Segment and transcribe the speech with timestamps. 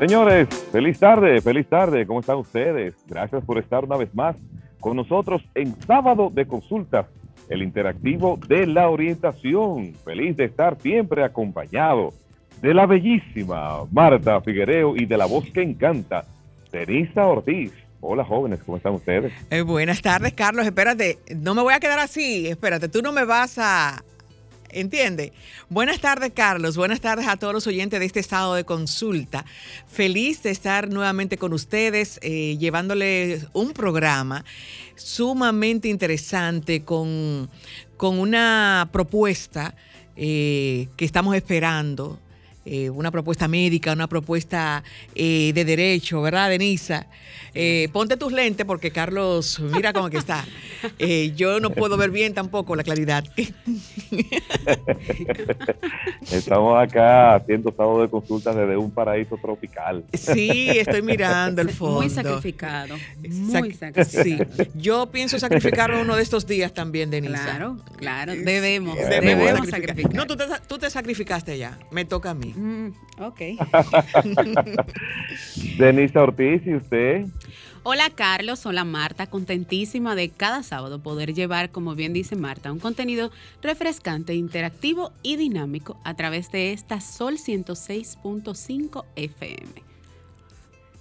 [0.00, 2.06] Señores, feliz tarde, feliz tarde.
[2.06, 2.94] ¿Cómo están ustedes?
[3.06, 4.34] Gracias por estar una vez más
[4.80, 7.04] con nosotros en sábado de consultas,
[7.50, 9.92] el interactivo de la orientación.
[10.02, 12.14] Feliz de estar siempre acompañado
[12.62, 16.24] de la bellísima Marta Figuereo y de la voz que encanta,
[16.70, 17.70] Teresa Ortiz.
[18.00, 19.34] Hola jóvenes, ¿cómo están ustedes?
[19.50, 20.64] Eh, buenas tardes, Carlos.
[20.64, 22.48] Espérate, no me voy a quedar así.
[22.48, 24.02] Espérate, tú no me vas a,
[24.72, 25.32] ¿Entiende?
[25.68, 26.76] Buenas tardes, Carlos.
[26.76, 29.44] Buenas tardes a todos los oyentes de este estado de consulta.
[29.88, 34.44] Feliz de estar nuevamente con ustedes, eh, llevándoles un programa
[34.96, 37.50] sumamente interesante con,
[37.96, 39.74] con una propuesta
[40.16, 42.18] eh, que estamos esperando.
[42.72, 47.08] Eh, una propuesta médica, una propuesta de derecho, ¿verdad, Denisa?
[47.54, 50.44] Eh, ponte tus lentes porque Carlos, mira cómo que está.
[50.98, 53.22] Eh, yo no puedo ver bien tampoco la claridad.
[56.32, 60.02] Estamos acá haciendo estado de consultas desde un paraíso tropical.
[60.14, 62.00] Sí, estoy mirando el fondo.
[62.00, 62.96] Muy sacrificado.
[63.28, 64.70] Muy sacrificado.
[64.74, 67.34] Yo pienso sacrificar uno de estos días también, Denise.
[67.34, 68.96] Claro, claro, debemos.
[68.96, 70.14] Debemos, sacrificar.
[70.14, 71.78] No, tú te, sacrificaste ya.
[71.90, 72.54] Me toca a mí.
[72.60, 73.38] Mm, ok.
[75.78, 77.26] Denise Ortiz, ¿y usted?
[77.82, 82.78] Hola Carlos, hola Marta, contentísima de cada sábado poder llevar, como bien dice Marta, un
[82.78, 83.30] contenido
[83.62, 89.82] refrescante, interactivo y dinámico a través de esta Sol 106.5 FM.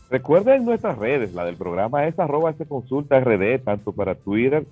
[0.10, 4.66] Recuerden nuestras redes, la del programa es arroba este consulta rd, tanto para Twitter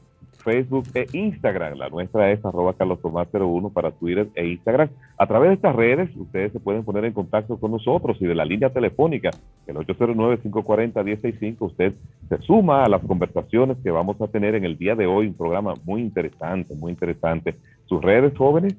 [0.48, 1.78] Facebook e Instagram.
[1.78, 4.88] La nuestra es arroba carlostomás01 para Twitter e Instagram.
[5.18, 8.34] A través de estas redes, ustedes se pueden poner en contacto con nosotros y de
[8.34, 9.32] la línea telefónica,
[9.66, 11.94] el 809-540-165, usted
[12.30, 15.34] se suma a las conversaciones que vamos a tener en el día de hoy, un
[15.34, 17.56] programa muy interesante, muy interesante.
[17.90, 18.74] ¿Sus redes, jóvenes?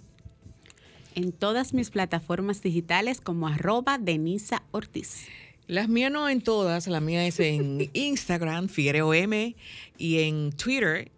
[1.14, 5.28] En todas mis plataformas digitales como arroba Denisa Ortiz.
[5.66, 9.54] Las mías no en todas, la mía es en Instagram, Figuereo M,
[9.98, 11.10] y en Twitter,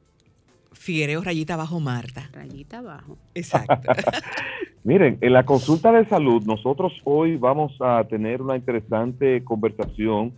[0.81, 2.31] Figuereo rayita abajo Marta.
[2.33, 3.19] Rayita abajo.
[3.35, 3.93] Exacto.
[4.83, 10.33] Miren, en la consulta de salud, nosotros hoy vamos a tener una interesante conversación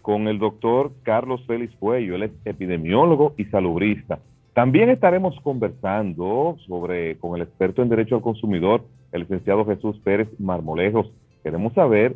[0.00, 2.14] con el doctor Carlos Félix Cuello.
[2.14, 4.20] Él es epidemiólogo y salubrista.
[4.54, 10.28] También estaremos conversando sobre con el experto en derecho al consumidor, el licenciado Jesús Pérez
[10.38, 11.10] Marmolejos.
[11.42, 12.14] Queremos saber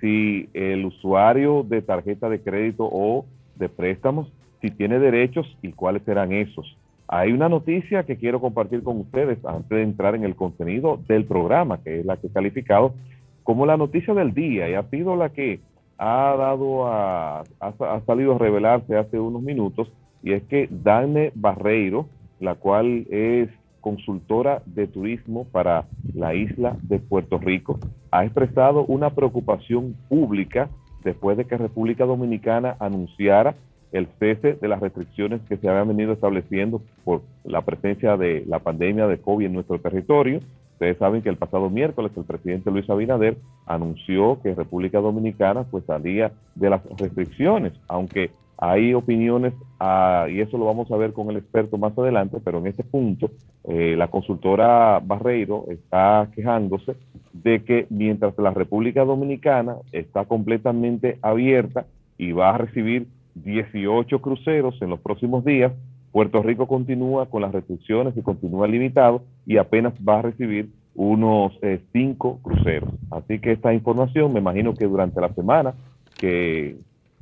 [0.00, 3.24] si el usuario de tarjeta de crédito o
[3.54, 4.26] de préstamos,
[4.60, 6.76] si tiene derechos y cuáles serán esos.
[7.12, 11.24] Hay una noticia que quiero compartir con ustedes antes de entrar en el contenido del
[11.24, 12.94] programa, que es la que he calificado
[13.42, 15.58] como la noticia del día y ha sido la que
[15.98, 19.90] ha dado a, ha, salido a revelarse hace unos minutos
[20.22, 22.06] y es que Dane Barreiro,
[22.38, 23.48] la cual es
[23.80, 27.80] consultora de turismo para la isla de Puerto Rico,
[28.12, 30.68] ha expresado una preocupación pública
[31.02, 33.56] después de que República Dominicana anunciara
[33.92, 38.60] el cese de las restricciones que se habían venido estableciendo por la presencia de la
[38.60, 40.40] pandemia de COVID en nuestro territorio.
[40.74, 43.36] Ustedes saben que el pasado miércoles el presidente Luis Abinader
[43.66, 48.30] anunció que República Dominicana pues salía de las restricciones, aunque
[48.62, 52.58] hay opiniones, ah, y eso lo vamos a ver con el experto más adelante, pero
[52.58, 53.30] en ese punto
[53.64, 56.94] eh, la consultora Barreiro está quejándose
[57.32, 61.86] de que mientras la República Dominicana está completamente abierta
[62.18, 65.72] y va a recibir 18 cruceros en los próximos días.
[66.12, 71.52] Puerto Rico continúa con las restricciones y continúa limitado y apenas va a recibir unos
[71.92, 72.90] 5 eh, cruceros.
[73.10, 75.74] Así que esta información me imagino que durante la semana
[76.18, 76.76] que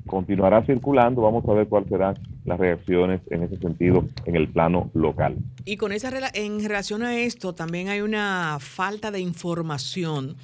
[0.07, 2.15] continuará circulando, vamos a ver cuáles serán
[2.45, 5.37] las reacciones en ese sentido en el plano local.
[5.65, 10.37] Y con esa en relación a esto también hay una falta de información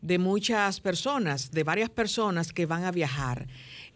[0.00, 3.46] de muchas personas, de varias personas que van a viajar.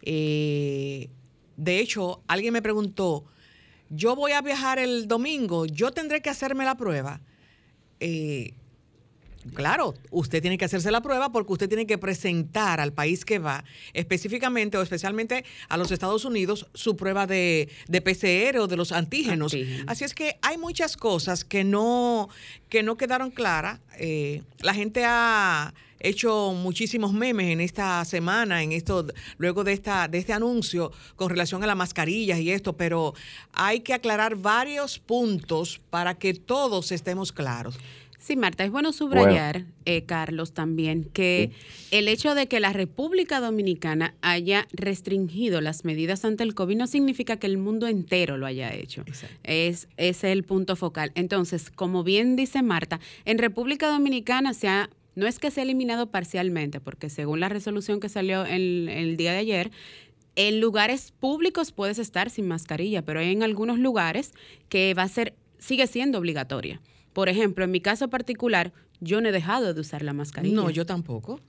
[0.03, 1.09] Eh,
[1.57, 3.25] de hecho, alguien me preguntó,
[3.89, 7.21] yo voy a viajar el domingo, yo tendré que hacerme la prueba.
[7.99, 8.53] Eh,
[9.53, 13.39] Claro, usted tiene que hacerse la prueba porque usted tiene que presentar al país que
[13.39, 13.63] va,
[13.93, 18.91] específicamente o especialmente a los Estados Unidos, su prueba de, de PCR o de los
[18.91, 19.55] antígenos.
[19.87, 22.29] Así es que hay muchas cosas que no,
[22.69, 23.81] que no quedaron claras.
[23.99, 25.73] Eh, la gente ha
[26.03, 29.07] hecho muchísimos memes en esta semana, en esto,
[29.37, 33.13] luego de esta, de este anuncio con relación a las mascarillas y esto, pero
[33.53, 37.79] hay que aclarar varios puntos para que todos estemos claros.
[38.23, 41.51] Sí, Marta, es bueno subrayar, eh, Carlos, también que
[41.91, 46.87] el hecho de que la República Dominicana haya restringido las medidas ante el COVID no
[46.87, 49.03] significa que el mundo entero lo haya hecho.
[49.43, 51.11] Es, es el punto focal.
[51.15, 55.63] Entonces, como bien dice Marta, en República Dominicana se ha, no es que se ha
[55.63, 59.71] eliminado parcialmente, porque según la resolución que salió en el día de ayer,
[60.35, 64.33] en lugares públicos puedes estar sin mascarilla, pero hay en algunos lugares
[64.69, 66.81] que va a ser, sigue siendo obligatoria.
[67.13, 70.55] Por ejemplo, en mi caso particular, yo no he dejado de usar la mascarilla.
[70.55, 71.39] No, yo tampoco.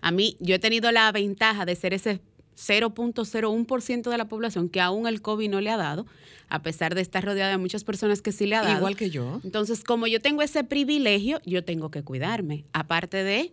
[0.00, 2.20] A mí, yo he tenido la ventaja de ser ese
[2.56, 6.06] 0.01% de la población que aún el COVID no le ha dado,
[6.48, 8.76] a pesar de estar rodeada de muchas personas que sí le ha dado.
[8.76, 9.40] Igual que yo.
[9.44, 12.64] Entonces, como yo tengo ese privilegio, yo tengo que cuidarme.
[12.72, 13.52] Aparte de,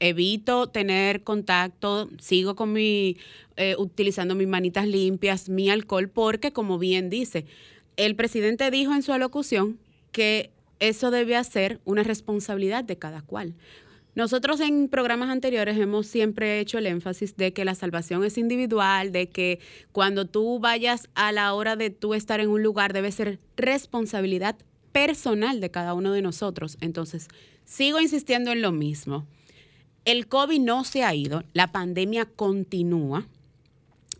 [0.00, 3.18] evito tener contacto, sigo con mi,
[3.56, 7.44] eh, utilizando mis manitas limpias, mi alcohol, porque como bien dice,
[7.96, 9.78] el presidente dijo en su alocución
[10.10, 10.50] que
[10.80, 13.54] eso debe ser una responsabilidad de cada cual.
[14.14, 19.12] Nosotros en programas anteriores hemos siempre hecho el énfasis de que la salvación es individual,
[19.12, 19.60] de que
[19.92, 24.56] cuando tú vayas a la hora de tú estar en un lugar debe ser responsabilidad
[24.90, 26.76] personal de cada uno de nosotros.
[26.80, 27.28] Entonces,
[27.64, 29.26] sigo insistiendo en lo mismo.
[30.04, 33.28] El COVID no se ha ido, la pandemia continúa,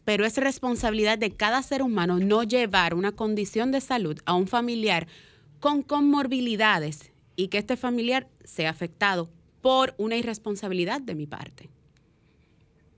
[0.05, 4.47] pero es responsabilidad de cada ser humano no llevar una condición de salud a un
[4.47, 5.09] familiar
[5.59, 9.31] con comorbilidades y que este familiar sea afectado
[9.63, 11.69] por una irresponsabilidad de mi parte.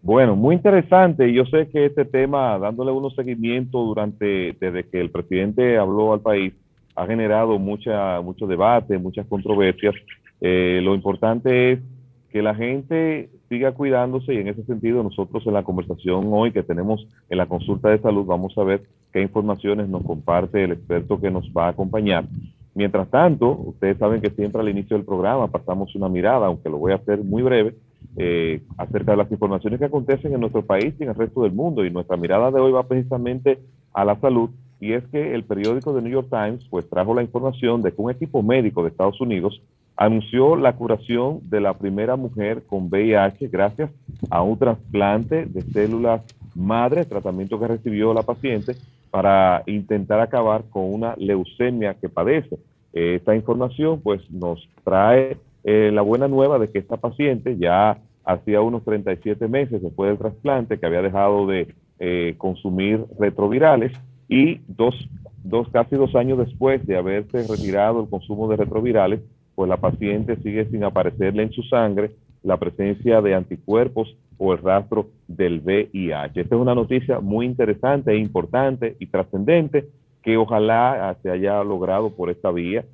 [0.03, 1.33] Bueno, muy interesante.
[1.33, 6.21] Yo sé que este tema, dándole unos seguimiento durante, desde que el presidente habló al
[6.21, 6.53] país,
[6.97, 9.95] ha generado mucha, mucho debate, muchas controversias.
[10.41, 11.79] Eh, lo importante es
[12.31, 16.63] que la gente siga cuidándose y en ese sentido nosotros en la conversación hoy que
[16.63, 18.83] tenemos en la consulta de salud vamos a ver
[19.13, 22.25] qué informaciones nos comparte el experto que nos va a acompañar.
[22.75, 26.79] Mientras tanto, ustedes saben que siempre al inicio del programa pasamos una mirada, aunque lo
[26.79, 27.75] voy a hacer muy breve,
[28.17, 31.53] eh, acerca de las informaciones que acontecen en nuestro país y en el resto del
[31.53, 31.85] mundo.
[31.85, 33.59] Y nuestra mirada de hoy va precisamente
[33.93, 34.51] a la salud.
[34.81, 38.03] Y es que el periódico de New York Times pues trajo la información de que
[38.03, 39.61] un equipo médico de Estados Unidos
[39.97, 43.91] anunció la curación de la primera mujer con VIH gracias
[44.31, 46.23] a un trasplante de células
[46.55, 48.75] madre, tratamiento que recibió la paciente
[49.13, 52.59] para intentar acabar con una leucemia que padece.
[52.95, 58.63] Esta información pues nos trae eh, la buena nueva de que esta paciente ya hacía
[58.63, 63.93] unos 37 meses después del trasplante que había dejado de eh, consumir retrovirales
[64.31, 64.95] y dos,
[65.45, 69.21] dos, casi dos años después de haberse retirado el consumo de retrovirales,
[69.55, 72.13] pues la paciente sigue sin aparecerle en su sangre
[72.43, 76.41] la presencia de anticuerpos o el rastro del VIH.
[76.41, 79.87] Esta es una noticia muy interesante e importante y trascendente
[80.21, 82.85] que ojalá se haya logrado por esta vía.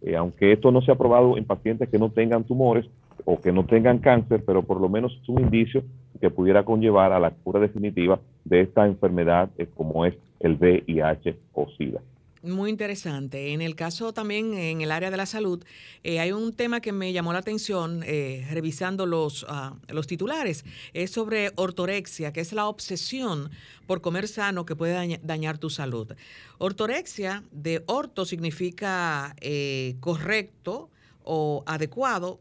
[0.00, 2.86] Eh, aunque esto no se ha probado en pacientes que no tengan tumores
[3.26, 5.82] o que no tengan cáncer, pero por lo menos es un indicio
[6.18, 11.36] que pudiera conllevar a la cura definitiva de esta enfermedad eh, como es el VIH
[11.52, 12.00] o SIDA.
[12.46, 13.52] Muy interesante.
[13.52, 15.64] En el caso también, en el área de la salud,
[16.04, 20.64] eh, hay un tema que me llamó la atención eh, revisando los, ah, los titulares.
[20.94, 23.50] Es sobre ortorexia, que es la obsesión
[23.88, 26.12] por comer sano que puede dañar tu salud.
[26.58, 30.88] Ortorexia, de orto significa eh, correcto
[31.24, 32.38] o adecuado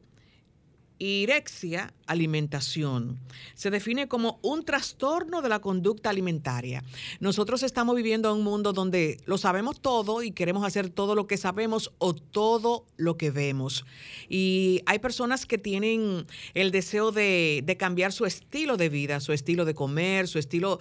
[0.98, 3.20] Irexia, alimentación.
[3.54, 6.84] Se define como un trastorno de la conducta alimentaria.
[7.20, 11.28] Nosotros estamos viviendo en un mundo donde lo sabemos todo y queremos hacer todo lo
[11.28, 13.86] que sabemos o todo lo que vemos.
[14.30, 19.34] Y hay personas que tienen el deseo de, de cambiar su estilo de vida, su
[19.34, 20.80] estilo de comer, su estilo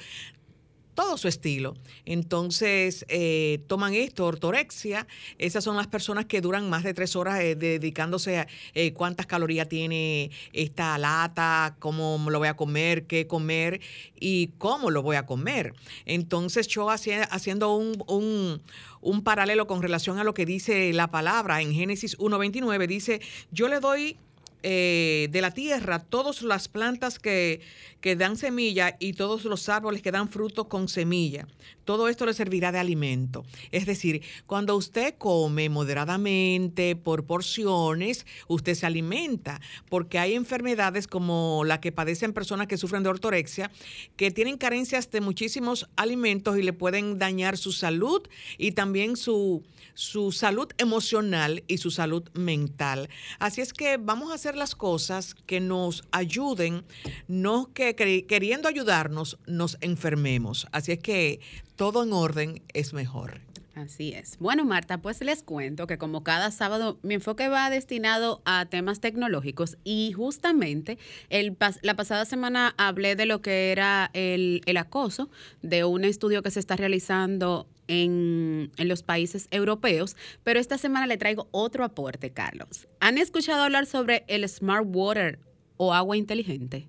[0.95, 1.75] todo su estilo.
[2.05, 5.07] Entonces, eh, toman esto, ortorexia.
[5.39, 9.27] Esas son las personas que duran más de tres horas eh, dedicándose a eh, cuántas
[9.27, 13.81] calorías tiene esta lata, cómo lo voy a comer, qué comer
[14.19, 15.75] y cómo lo voy a comer.
[16.07, 18.63] Entonces, yo haciendo un,
[19.01, 23.21] un paralelo con relación a lo que dice la palabra en Génesis 1.29, dice,
[23.51, 24.19] yo le doy
[24.67, 27.61] eh, de la tierra todas las plantas que,
[28.01, 31.47] que dan semilla y todos los árboles que dan frutos con semilla.
[31.85, 33.45] Todo esto le servirá de alimento.
[33.73, 41.63] Es decir, cuando usted come moderadamente, por porciones, usted se alimenta, porque hay enfermedades como
[41.67, 43.71] la que padecen personas que sufren de ortorexia,
[44.17, 48.23] que tienen carencias de muchísimos alimentos y le pueden dañar su salud
[48.57, 49.63] y también su,
[49.95, 53.09] su salud emocional y su salud mental.
[53.39, 56.85] Así es que vamos a hacer las cosas que nos ayuden,
[57.29, 60.67] no que queriendo ayudarnos nos enfermemos.
[60.73, 61.41] Así es que
[61.77, 63.41] todo en orden es mejor.
[63.75, 64.39] Así es.
[64.39, 69.01] Bueno, Marta, pues les cuento que como cada sábado mi enfoque va destinado a temas
[69.01, 70.97] tecnológicos y justamente
[71.29, 75.29] el, la pasada semana hablé de lo que era el, el acoso,
[75.63, 81.17] de un estudio que se está realizando en, los países europeos, pero esta semana le
[81.17, 82.89] traigo otro aporte, Carlos.
[83.01, 85.39] ¿Han escuchado hablar sobre el Smart Water
[85.77, 86.89] o agua inteligente?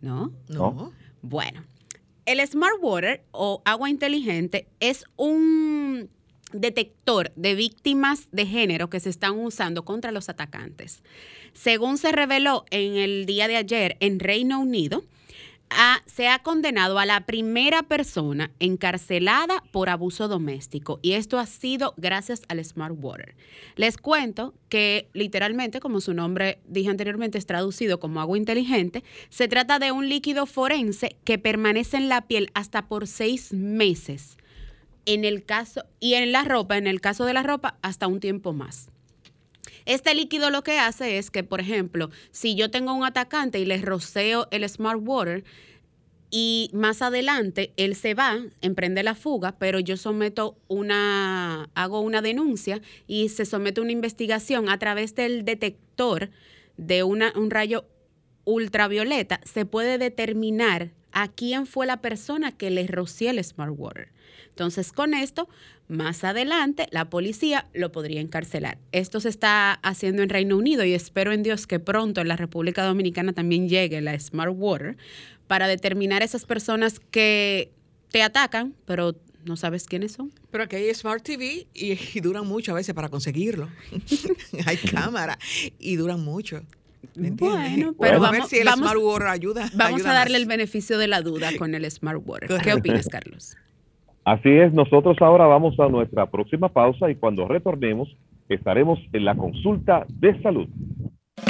[0.00, 0.32] ¿No?
[0.48, 0.92] No.
[1.22, 1.64] Bueno,
[2.26, 6.08] el Smart Water o agua inteligente es un
[6.52, 11.02] detector de víctimas de género que se están usando contra los atacantes.
[11.52, 15.04] Según se reveló en el día de ayer en Reino Unido,
[16.06, 21.94] se ha condenado a la primera persona encarcelada por abuso doméstico y esto ha sido
[21.96, 23.34] gracias al Smart Water.
[23.76, 29.48] Les cuento que literalmente, como su nombre dije anteriormente, es traducido como agua inteligente, se
[29.48, 34.36] trata de un líquido forense que permanece en la piel hasta por seis meses.
[35.06, 38.20] En el caso, y en la ropa, en el caso de la ropa, hasta un
[38.20, 38.90] tiempo más.
[39.90, 43.64] Este líquido lo que hace es que, por ejemplo, si yo tengo un atacante y
[43.64, 45.42] le roceo el Smart Water,
[46.30, 52.22] y más adelante él se va, emprende la fuga, pero yo someto una, hago una
[52.22, 56.30] denuncia y se somete una investigación a través del detector
[56.76, 57.84] de una, un rayo
[58.44, 64.12] ultravioleta, se puede determinar a quién fue la persona que le roció el Smart Water.
[64.60, 65.48] Entonces, con esto,
[65.88, 68.76] más adelante, la policía lo podría encarcelar.
[68.92, 72.36] Esto se está haciendo en Reino Unido y espero en Dios que pronto en la
[72.36, 74.98] República Dominicana también llegue la Smart Water
[75.46, 77.72] para determinar esas personas que
[78.10, 80.30] te atacan, pero no sabes quiénes son.
[80.50, 83.70] Pero aquí hay Smart TV y, duran mucho a veces para conseguirlo.
[84.66, 85.38] hay cámara
[85.78, 86.60] y duran mucho.
[87.14, 89.70] Bueno, pero vamos, a ver si el Smart Water ayuda.
[89.72, 92.60] Vamos a darle el beneficio de la duda con el Smart Water.
[92.62, 93.56] ¿Qué opinas, Carlos?
[94.30, 98.08] Así es, nosotros ahora vamos a nuestra próxima pausa y cuando retornemos
[98.48, 100.68] estaremos en la consulta de salud.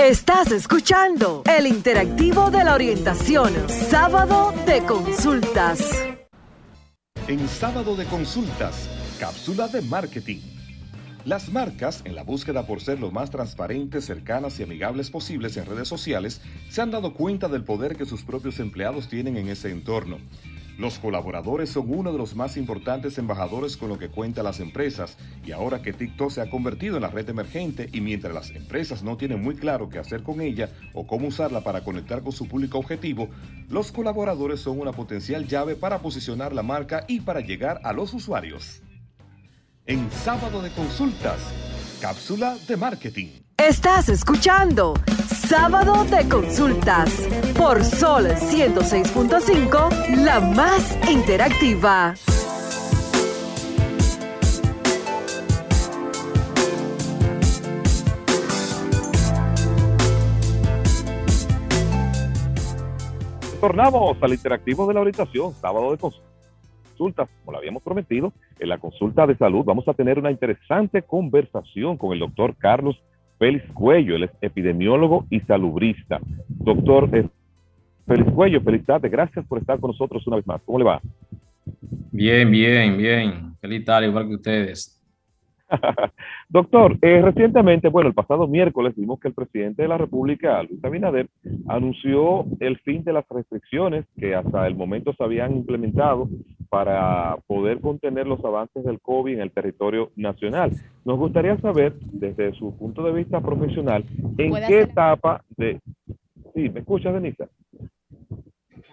[0.03, 5.93] Estás escuchando el interactivo de la orientación, sábado de consultas.
[7.29, 8.89] En sábado de consultas,
[9.21, 10.41] cápsula de marketing.
[11.27, 15.67] Las marcas, en la búsqueda por ser lo más transparentes, cercanas y amigables posibles en
[15.67, 19.71] redes sociales, se han dado cuenta del poder que sus propios empleados tienen en ese
[19.71, 20.17] entorno.
[20.81, 25.19] Los colaboradores son uno de los más importantes embajadores con lo que cuentan las empresas
[25.45, 29.03] y ahora que TikTok se ha convertido en la red emergente y mientras las empresas
[29.03, 32.49] no tienen muy claro qué hacer con ella o cómo usarla para conectar con su
[32.49, 33.29] público objetivo,
[33.69, 38.15] los colaboradores son una potencial llave para posicionar la marca y para llegar a los
[38.15, 38.81] usuarios.
[39.85, 41.41] En sábado de consultas,
[42.01, 43.29] cápsula de marketing.
[43.59, 44.95] Estás escuchando
[45.50, 47.28] Sábado de Consultas
[47.59, 52.14] por Sol 106.5, la más interactiva.
[63.61, 68.78] Tornamos al interactivo de la orientación, sábado de consultas, como lo habíamos prometido, en la
[68.78, 73.02] consulta de salud vamos a tener una interesante conversación con el doctor Carlos
[73.41, 76.21] Félix Cuello, él es epidemiólogo y salubrista.
[76.47, 77.27] Doctor eh,
[78.07, 80.61] Félix Cuello, feliz tarde, gracias por estar con nosotros una vez más.
[80.67, 81.01] ¿Cómo le va?
[82.13, 83.57] Bien, bien, bien.
[83.59, 85.00] Feliz tarde, igual que ustedes.
[86.49, 90.83] Doctor, eh, recientemente, bueno, el pasado miércoles vimos que el presidente de la República, Luis
[90.85, 91.29] Abinader,
[91.69, 96.29] anunció el fin de las restricciones que hasta el momento se habían implementado
[96.69, 100.73] para poder contener los avances del COVID en el territorio nacional.
[101.05, 104.05] Nos gustaría saber, desde su punto de vista profesional,
[104.39, 105.81] en qué etapa de...
[106.55, 107.49] Sí, ¿me escuchas, Denisa?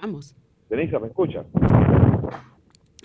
[0.01, 0.35] Vamos.
[0.69, 1.45] Denisa, ¿me escuchas?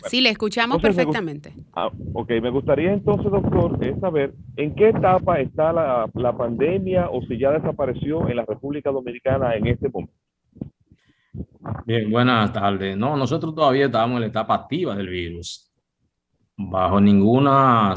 [0.05, 1.53] Sí, le escuchamos perfectamente.
[1.75, 7.23] ah, ok, me gustaría entonces, doctor, saber en qué etapa está la, la pandemia o
[7.23, 10.15] si ya desapareció en la República Dominicana en este momento.
[11.87, 12.97] Bien, buenas tardes.
[12.97, 15.73] No, nosotros todavía estamos en la etapa activa del virus.
[16.57, 17.95] Bajo ninguna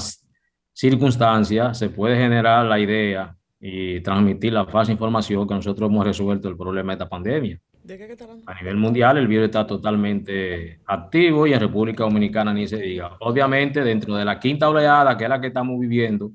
[0.71, 6.47] circunstancia se puede generar la idea y transmitir la falsa información que nosotros hemos resuelto
[6.47, 7.59] el problema de esta pandemia.
[7.85, 8.17] ¿De qué?
[8.47, 13.15] A nivel mundial el virus está totalmente activo y en República Dominicana ni se diga.
[13.19, 16.31] Obviamente dentro de la quinta oleada, que es la que estamos viviendo,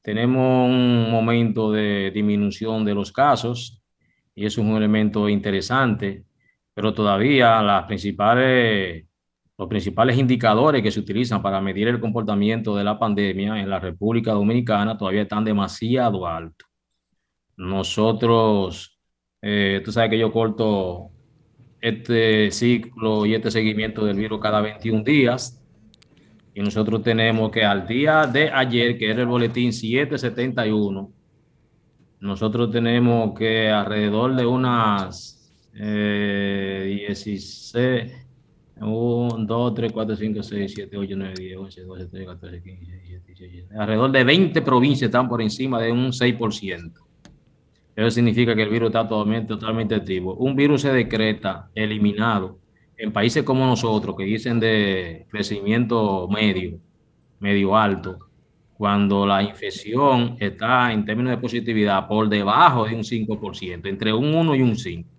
[0.00, 3.82] tenemos un momento de disminución de los casos
[4.34, 6.24] y eso es un elemento interesante,
[6.72, 9.04] pero todavía las principales
[9.58, 13.78] los principales indicadores que se utilizan para medir el comportamiento de la pandemia en la
[13.78, 16.68] República Dominicana todavía están demasiado altos.
[17.56, 18.93] Nosotros,
[19.46, 21.10] eh, tú sabes que yo corto
[21.78, 25.62] este ciclo y este seguimiento del virus cada 21 días.
[26.54, 31.12] Y nosotros tenemos que al día de ayer, que era el boletín 771,
[32.20, 38.12] nosotros tenemos que alrededor de unas eh, 16,
[38.80, 42.80] 1, 2, 3, 4, 5, 6, 7, 8, 9, 10, 11, 12, 13, 14, 15,
[42.80, 43.78] 16, 17, 18.
[43.78, 47.04] Alrededor de 20 provincias están por encima de un 6%.
[47.96, 50.34] Eso significa que el virus está totalmente, totalmente activo.
[50.34, 52.58] Un virus se decreta eliminado
[52.96, 56.78] en países como nosotros, que dicen de crecimiento medio,
[57.40, 58.18] medio alto,
[58.74, 64.34] cuando la infección está en términos de positividad por debajo de un 5%, entre un
[64.34, 65.14] 1 y un 5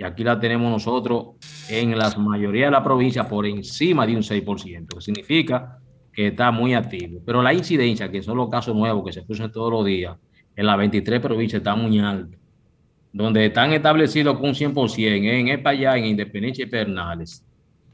[0.00, 1.34] y aquí la tenemos nosotros
[1.68, 5.78] en la mayoría de la provincia por encima de un 6%, que significa
[6.10, 7.20] que está muy activo.
[7.22, 10.16] Pero la incidencia, que son los casos nuevos que se puso todos los días,
[10.60, 12.36] en las 23 provincias está muy alta,
[13.14, 17.42] donde están establecidos con un 100% en España, en Independencia y Pernales.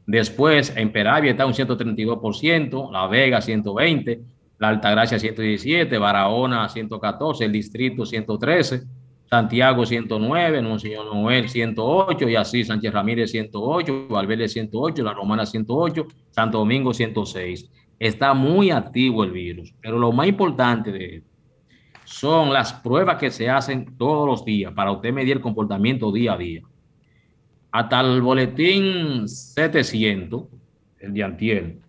[0.05, 4.19] Después, en Peravia está un 132%, La Vega 120%,
[4.59, 8.85] La Altagracia 117%, Barahona 114%, el Distrito 113%,
[9.29, 16.05] Santiago 109, Monseñor Noel 108, y así Sánchez Ramírez 108, Valverde 108, La Romana 108,
[16.31, 17.69] Santo Domingo 106.
[17.97, 21.23] Está muy activo el virus, pero lo más importante de
[22.07, 26.33] son las pruebas que se hacen todos los días para usted medir el comportamiento día
[26.33, 26.61] a día.
[27.69, 30.45] Hasta el boletín 700,
[30.99, 31.81] el de Antiel,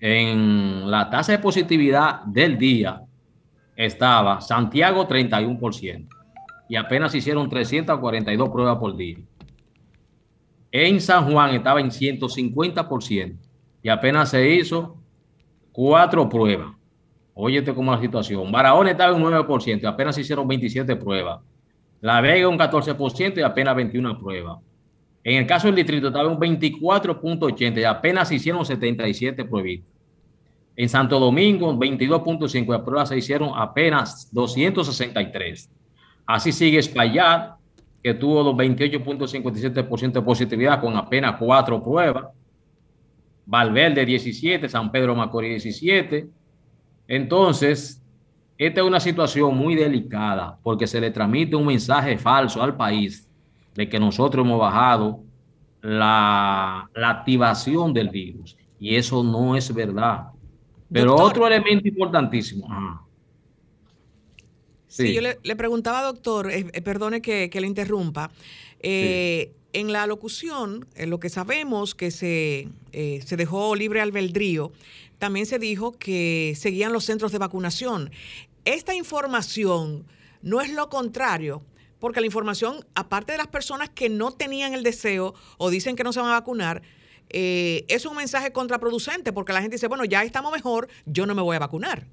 [0.00, 3.00] en la tasa de positividad del día
[3.76, 6.08] estaba Santiago 31%
[6.68, 9.18] y apenas hicieron 342 pruebas por día.
[10.72, 13.36] En San Juan estaba en 150%
[13.84, 14.96] y apenas se hizo
[15.70, 16.75] cuatro pruebas.
[17.38, 18.50] Óyete cómo la situación.
[18.50, 21.42] Barahona estaba en 9% y apenas se hicieron 27 pruebas.
[22.00, 24.58] La Vega un 14% y apenas 21 pruebas.
[25.22, 29.84] En el caso del distrito estaba un 24.80 y apenas hicieron 77 pruebas.
[30.76, 35.70] En Santo Domingo, 22.5 de pruebas se hicieron apenas 263.
[36.24, 37.56] Así sigue Espaillat,
[38.02, 42.28] que tuvo 28.57% de positividad con apenas cuatro pruebas.
[43.44, 46.35] Valverde 17, San Pedro Macorís 17.
[47.08, 48.02] Entonces,
[48.58, 53.28] esta es una situación muy delicada porque se le transmite un mensaje falso al país
[53.74, 55.20] de que nosotros hemos bajado
[55.82, 58.56] la, activación del virus.
[58.80, 60.28] Y eso no es verdad.
[60.90, 62.66] Pero otro elemento importantísimo.
[64.86, 68.30] Sí, yo le, preguntaba, doctor, eh, eh, perdone que, le interrumpa.
[68.80, 74.72] Eh, en la locución, en lo que sabemos que se, se dejó libre albedrío,
[75.18, 78.10] también se dijo que seguían los centros de vacunación.
[78.64, 80.04] Esta información
[80.42, 81.62] no es lo contrario,
[81.98, 86.04] porque la información, aparte de las personas que no tenían el deseo o dicen que
[86.04, 86.82] no se van a vacunar,
[87.28, 91.42] es un mensaje contraproducente, porque la gente dice, bueno, ya estamos mejor, yo no me
[91.42, 92.06] voy a vacunar.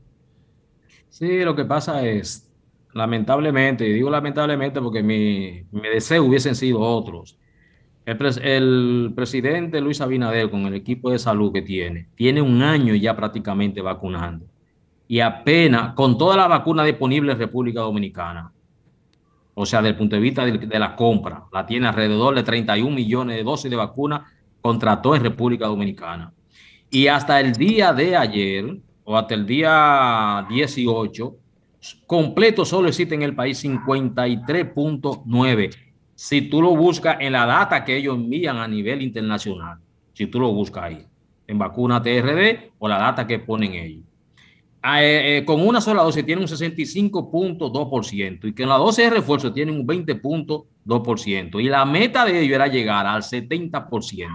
[1.10, 2.50] Sí, lo que pasa es,
[2.94, 7.38] lamentablemente, y digo lamentablemente porque mi, deseo hubiesen sido otros.
[8.06, 13.16] El, presidente Luis Abinader, con el equipo de salud que tiene, tiene un año ya
[13.16, 14.46] prácticamente vacunando.
[15.08, 18.52] Y apenas, con toda la vacuna disponible en República Dominicana,
[19.54, 22.44] o sea, desde el punto de vista de, de, la compra, la tiene alrededor de
[22.44, 24.26] 31 millones de dosis de vacuna,
[24.60, 26.34] contrató en República Dominicana.
[26.90, 31.36] Y hasta el día de ayer, o hasta el día 18,
[32.08, 35.93] completo solo existe en el país 53.9.
[36.24, 39.80] Si tú lo buscas en la data que ellos envían a nivel internacional,
[40.14, 41.06] si tú lo buscas ahí,
[41.46, 44.06] en vacuna TRD o la data que ponen ellos.
[44.82, 49.10] Ah, eh, eh, con una sola dosis tiene un 65.2% y con la dosis de
[49.10, 51.62] refuerzo tienen un 20.2%.
[51.62, 54.30] Y la meta de ellos era llegar al 70%.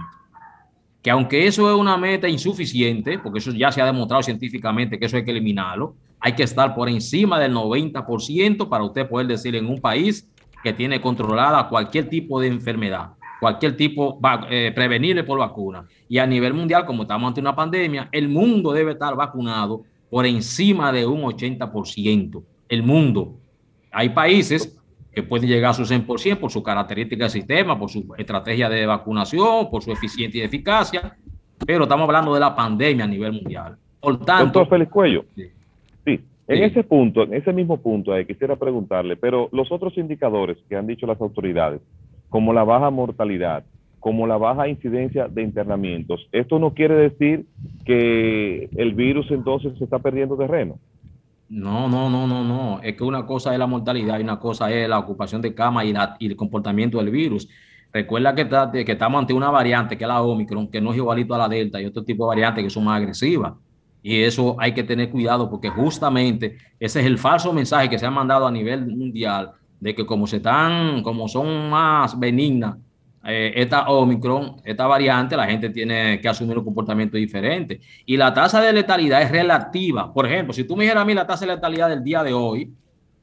[1.01, 5.07] Que aunque eso es una meta insuficiente, porque eso ya se ha demostrado científicamente que
[5.07, 9.55] eso hay que eliminarlo, hay que estar por encima del 90% para usted poder decir
[9.55, 10.29] en un país
[10.63, 14.19] que tiene controlada cualquier tipo de enfermedad, cualquier tipo
[14.49, 15.87] eh, prevenible por vacuna.
[16.07, 20.25] Y a nivel mundial, como estamos ante una pandemia, el mundo debe estar vacunado por
[20.25, 22.43] encima de un 80%.
[22.67, 23.35] El mundo.
[23.91, 24.77] Hay países
[25.11, 28.85] que pueden llegar a su 100% por su característica de sistema, por su estrategia de
[28.85, 31.17] vacunación, por su eficiencia y eficacia,
[31.65, 33.77] pero estamos hablando de la pandemia a nivel mundial.
[33.99, 35.49] Por tanto, Doctor Félix Cuello, sí,
[36.49, 40.75] en ese punto, en ese mismo punto, eh, quisiera preguntarle, pero los otros indicadores que
[40.75, 41.79] han dicho las autoridades,
[42.27, 43.63] como la baja mortalidad,
[43.99, 47.45] como la baja incidencia de internamientos, ¿esto no quiere decir
[47.85, 50.79] que el virus entonces se está perdiendo terreno?
[51.49, 52.79] No, no, no, no, no.
[52.81, 55.85] Es que una cosa es la mortalidad y una cosa es la ocupación de cama
[55.85, 55.93] y,
[56.25, 57.47] el comportamiento del virus.
[57.93, 61.35] Recuerda que, que estamos ante una variante que es la Omicron, que no es igualito
[61.35, 63.53] a la Delta y otro tipo de variantes que son más agresivas.
[64.01, 68.05] Y eso hay que tener cuidado porque justamente ese es el falso mensaje que se
[68.05, 72.77] ha mandado a nivel mundial de que como se están, como son más benignas
[73.25, 77.81] eh, esta Omicron, esta variante, la gente tiene que asumir un comportamiento diferente.
[78.05, 80.13] Y la tasa de letalidad es relativa.
[80.13, 82.33] Por ejemplo, si tú me dijeras a mí la tasa de letalidad del día de
[82.33, 82.71] hoy,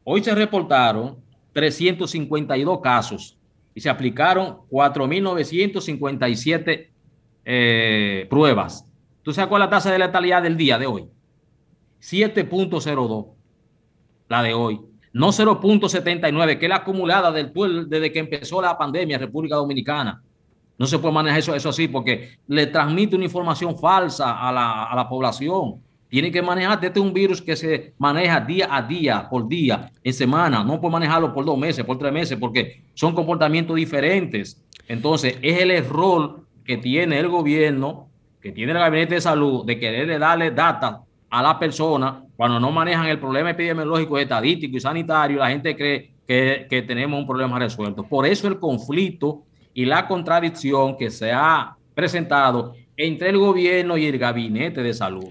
[0.05, 1.17] hoy se reportaron
[1.53, 3.39] 352 casos
[3.75, 6.89] y se aplicaron 4.957
[7.45, 8.85] eh, pruebas.
[9.27, 11.09] ¿Tú sabes cuál es la tasa de letalidad del día de hoy?
[12.01, 13.27] 7.02,
[14.29, 14.81] la de hoy
[15.17, 17.51] no 0.79, que es la acumulada del,
[17.89, 20.23] desde que empezó la pandemia en República Dominicana.
[20.79, 25.09] No se puede manejar eso, eso así porque le transmite una información falsa a la,
[25.09, 25.81] población.
[26.09, 29.91] Tiene que manejar, este es un virus que se maneja día a día, por día,
[30.05, 30.63] en semana.
[30.63, 34.63] No puede manejarlo por dos meses, por tres meses, porque son comportamientos diferentes.
[34.87, 38.06] Entonces, es el error que tiene el gobierno,
[38.47, 42.71] que tiene el gabinete de salud, de querer darle data a la persona cuando no
[42.71, 46.13] manejan el problema epidemiológico, estadístico y sanitario, la gente cree
[46.69, 48.05] que, tenemos un problema resuelto.
[48.05, 49.43] Por eso el conflicto
[49.75, 55.25] y la contradicción que se ha presentado entre el gobierno y el gabinete de salud.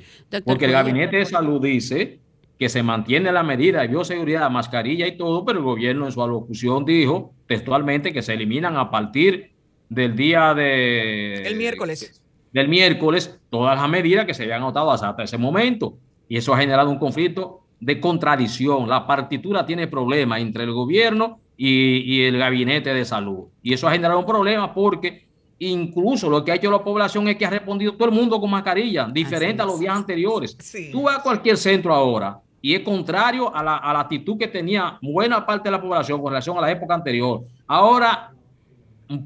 [0.43, 2.19] Porque el gabinete de salud dice
[2.59, 6.21] que se mantiene la medida de bioseguridad, mascarilla y todo, pero el gobierno en su
[6.21, 9.51] alocución dijo textualmente que se eliminan a partir
[9.87, 11.47] del día de...
[11.47, 12.21] El miércoles
[12.55, 15.97] del miércoles todas las medidas que se habían notado hasta ese momento.
[16.29, 18.87] Y eso ha generado un conflicto de contradicción.
[18.87, 23.47] La partitura tiene problemas entre el gobierno y, el gabinete de salud.
[23.61, 25.27] Y eso ha generado un problema porque
[25.59, 28.49] incluso lo que ha hecho la población es que ha respondido todo el mundo con
[28.49, 30.57] mascarilla, diferente a los días anteriores.
[30.93, 34.47] Tú vas a cualquier centro ahora y es contrario a la, a la, actitud que
[34.47, 37.41] tenía buena parte de la población con relación a la época anterior.
[37.67, 38.31] Ahora,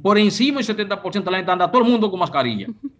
[0.02, 2.66] por encima del 70% de la gente anda todo el mundo con mascarilla.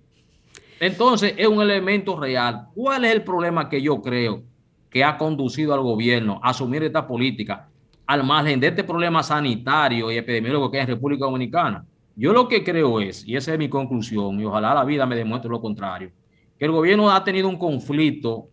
[0.80, 2.68] Entonces, es un elemento real.
[2.74, 4.44] ¿Cuál es el problema que yo creo
[4.90, 7.68] que ha conducido al gobierno a asumir esta política
[8.06, 11.86] al margen de este problema sanitario y epidemiológico que hay en República Dominicana?
[12.16, 15.16] Yo lo que creo es, y esa es mi conclusión, y ojalá la vida me
[15.16, 16.12] demuestre lo contrario,
[16.58, 18.50] que el gobierno ha tenido un conflicto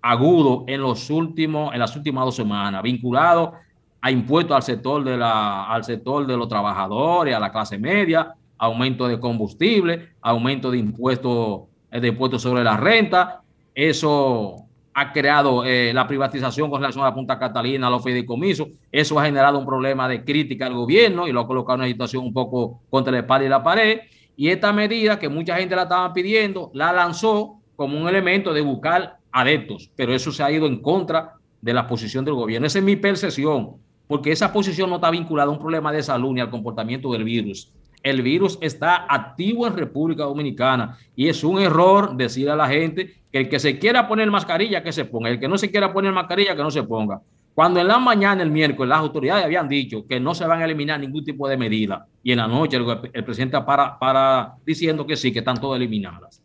[0.00, 3.54] agudo en, los últimos, en las últimas dos semanas, vinculado
[4.00, 8.35] a impuestos al sector, de la, al sector de los trabajadores, a la clase media,
[8.58, 13.42] aumento de combustible, aumento de impuestos, eh, de impuestos sobre la renta.
[13.74, 18.68] Eso ha creado eh, la privatización con relación a la Punta Catalina, a los fideicomisos.
[18.90, 21.88] Eso ha generado un problema de crítica al gobierno y lo ha colocado en una
[21.88, 24.00] situación un poco contra la espalda y la pared.
[24.36, 28.62] Y esta medida que mucha gente la estaba pidiendo, la lanzó como un elemento de
[28.62, 32.66] buscar adeptos, pero eso se ha ido en contra de la posición del gobierno.
[32.66, 33.72] Esa es mi percepción,
[34.06, 37.24] porque esa posición no está vinculada a un problema de salud ni al comportamiento del
[37.24, 37.70] virus
[38.02, 43.14] el virus está activo en República Dominicana y es un error decir a la gente
[43.32, 45.92] que el que se quiera poner mascarilla, que se ponga, el que no se quiera
[45.92, 47.20] poner mascarilla, que no se ponga.
[47.54, 50.66] Cuando en la mañana, el miércoles, las autoridades habían dicho que no se van a
[50.66, 55.16] eliminar ningún tipo de medida y en la noche el, presidente para, para diciendo que
[55.16, 56.42] sí, que están todas eliminadas.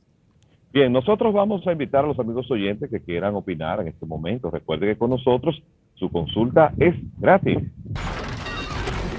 [0.72, 4.50] Bien, nosotros vamos a invitar a los amigos oyentes que quieran opinar en este momento.
[4.50, 5.62] Recuerde que con nosotros
[5.96, 7.58] su consulta es gratis.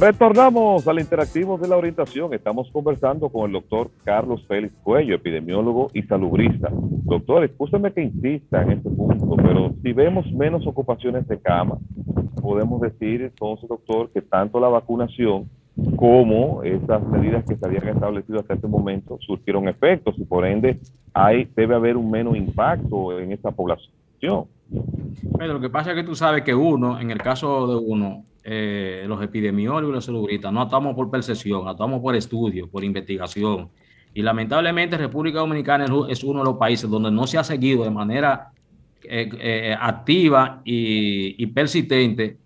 [0.00, 2.32] Retornamos al interactivo de la orientación.
[2.32, 6.68] Estamos conversando con el doctor Carlos Félix Cuello, epidemiólogo y salubrista.
[6.70, 11.78] Doctor, escúcheme que insista en este punto, pero si vemos menos ocupaciones de cama,
[12.40, 15.50] podemos decir entonces, doctor, que tanto la vacunación
[15.96, 20.78] como estas medidas que se habían establecido hasta este momento surgieron efectos y por ende
[21.12, 23.92] hay, debe haber un menos impacto en esta población.
[24.20, 28.24] Pero lo que pasa es que tú sabes que uno, en el caso de uno,
[28.44, 33.70] eh, los epidemiólogos y los salubristas no actuamos por percepción, actuamos por estudio, por investigación.
[34.14, 37.90] Y lamentablemente República Dominicana es uno de los países donde no se ha seguido de
[37.90, 38.52] manera
[39.04, 42.38] eh, eh, activa y, persistente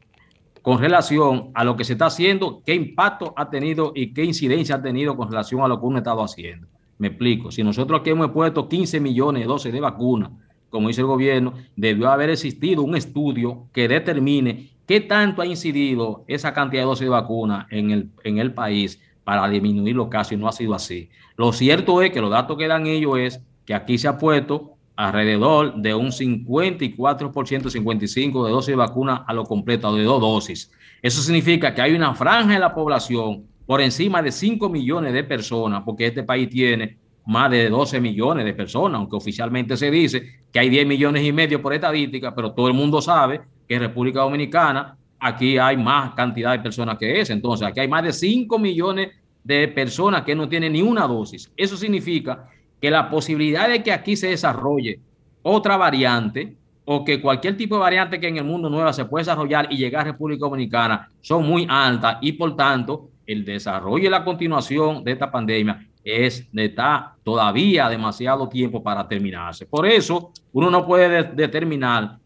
[0.61, 4.77] con relación a lo que se está haciendo, qué impacto ha tenido y qué incidencia
[4.77, 6.69] ha tenido con relación a lo que uno ha estado haciendo.
[6.99, 10.31] Me explico, si nosotros aquí hemos puesto 15 millones de dosis de vacunas,
[10.73, 16.25] como dice el gobierno, debió haber existido un estudio que determine qué tanto ha incidido
[16.27, 20.37] esa cantidad de dosis de vacunas en el, en país para disminuir los casos y
[20.37, 21.11] no ha sido así.
[21.37, 24.73] Lo cierto es que los datos que dan ellos es que aquí se ha puesto
[24.97, 30.73] alrededor de un 54%, 55% de dosis de vacuna a lo completo, de dos dosis.
[31.03, 35.23] Eso significa que hay una franja de la población por encima de 5 millones de
[35.23, 40.41] personas, porque este país tiene más de 12 millones de personas, aunque oficialmente se dice
[40.53, 43.81] que hay 10 millones y medio por estadística, pero todo el mundo sabe que en
[43.81, 47.33] República Dominicana aquí hay más cantidad de personas que esa.
[47.33, 49.11] Entonces, aquí hay más de 5 millones
[49.45, 51.51] de personas que no tienen ni una dosis.
[51.57, 52.49] Eso significa
[52.81, 55.01] que la posibilidad de que aquí se desarrolle
[55.43, 59.23] otra variante o que cualquier tipo de variante que en el mundo nueva se pueda
[59.23, 64.11] desarrollar y llegar a República Dominicana son muy altas y por tanto el desarrollo y
[64.11, 69.67] la continuación de esta pandemia es de está todavía demasiado tiempo para terminarse.
[69.67, 72.19] Por eso uno no puede determinar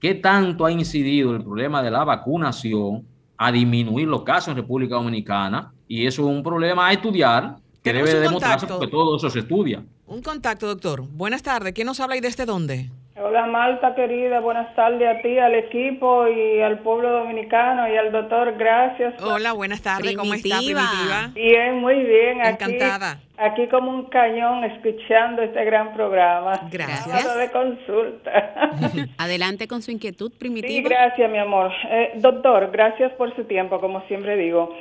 [0.00, 3.06] qué tanto ha incidido el problema de la vacunación
[3.36, 7.92] a disminuir los casos en República Dominicana y eso es un problema a estudiar que
[7.92, 9.82] debe demostrarse porque todo eso se estudia.
[10.06, 11.02] Un contacto, doctor.
[11.08, 11.72] Buenas tardes.
[11.72, 12.90] ¿Quién nos habla y desde dónde?
[13.16, 14.40] Hola Marta, querida.
[14.40, 18.56] Buenas tardes a ti, al equipo y al pueblo dominicano y al doctor.
[18.58, 19.14] Gracias.
[19.22, 20.16] Hola, buenas tardes.
[20.16, 21.30] ¿Cómo está, Primitiva?
[21.32, 22.44] Bien, muy bien.
[22.44, 23.20] Encantada.
[23.38, 26.68] Aquí, como un cañón escuchando este gran programa.
[26.72, 27.38] Gracias.
[27.38, 28.70] de consulta.
[29.18, 30.72] Adelante con su inquietud, Primitiva.
[30.72, 31.70] Sí, gracias, mi amor.
[31.88, 34.74] Eh, doctor, gracias por su tiempo, como siempre digo.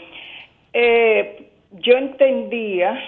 [0.74, 3.00] Eh, yo entendía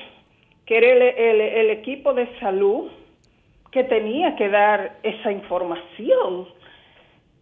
[0.67, 2.91] que era el, equipo de salud
[3.75, 6.47] que tenía que dar esa información.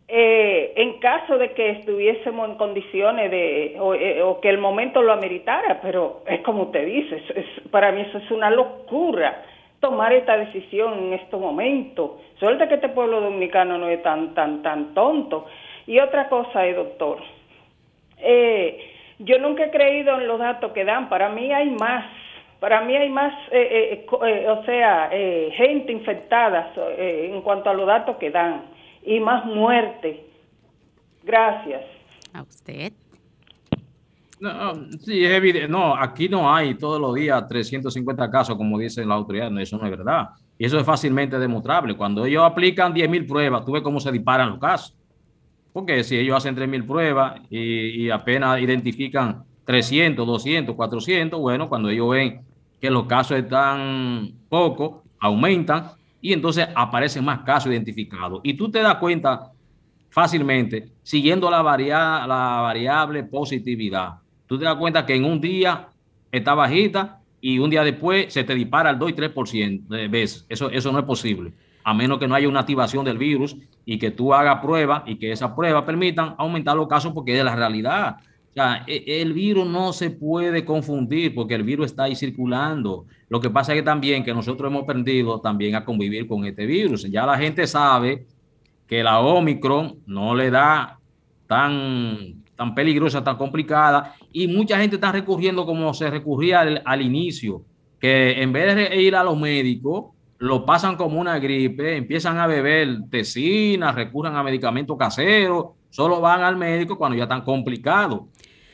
[0.08, 5.14] Eh, en caso de que estuviésemos en condiciones de, o, eh, que el momento lo
[5.14, 7.22] ameritara, pero es como usted dice,
[7.70, 9.44] para mí eso es una locura
[9.80, 12.14] tomar esta decisión en estos momentos.
[12.40, 15.46] Suerte que este pueblo dominicano no es tan, tan, tan tonto.
[15.86, 17.20] Y otra cosa, eh, doctor,
[19.20, 22.06] yo nunca he creído en los datos que dan, para mí hay más
[22.64, 25.10] para mí hay más, eh, eh, eh, o sea,
[25.52, 28.68] gente infectada en cuanto a los datos que dan
[29.06, 30.26] y más muerte.
[31.24, 31.82] Gracias.
[32.32, 32.94] A usted.
[34.40, 35.68] No, sí, es evidente.
[35.68, 39.68] No, aquí no hay todos los días 350 casos, como dicen las autoridades.
[39.68, 40.30] Eso no es verdad.
[40.58, 41.98] Y eso es fácilmente demostrable.
[41.98, 44.96] Cuando ellos aplican 10.000 pruebas, tú ves cómo se disparan los casos.
[45.74, 51.90] Porque si ellos hacen 3.000 pruebas y, y apenas identifican 300, 200, 400, bueno, cuando
[51.90, 52.53] ellos ven
[52.84, 58.42] que los casos están pocos, aumentan y entonces aparecen más casos identificados.
[58.44, 59.54] Y tú te das cuenta
[60.10, 64.16] fácilmente, siguiendo la, la variable positividad,
[64.48, 65.88] tú te das cuenta que en un día
[66.30, 70.46] está bajita y un día después se te dispara el 2 y 3% de veces.
[70.50, 71.54] Eso, eso no es posible,
[71.86, 75.16] a menos que no haya una activación del virus y que tú hagas pruebas y
[75.16, 78.18] que esas pruebas permitan aumentar los casos porque es la realidad.
[78.54, 83.08] O sea, e, el virus no se puede confundir porque el virus está ahí circulando.
[83.28, 86.68] Lo que pasa es que también que nosotros hemos aprendido también a convivir con este
[86.68, 87.10] virus.
[87.10, 88.28] Ya la gente sabe
[88.88, 91.00] que la Omicron no le da
[91.48, 97.64] tan, tan peligrosa, tan complicada y mucha gente está recurriendo como se recurría al, inicio,
[98.00, 102.46] que en vez de ir a los médicos, lo pasan como una gripe, empiezan a
[102.46, 108.22] beber tesina, recurren a medicamentos caseros, solo van al médico cuando ya están complicados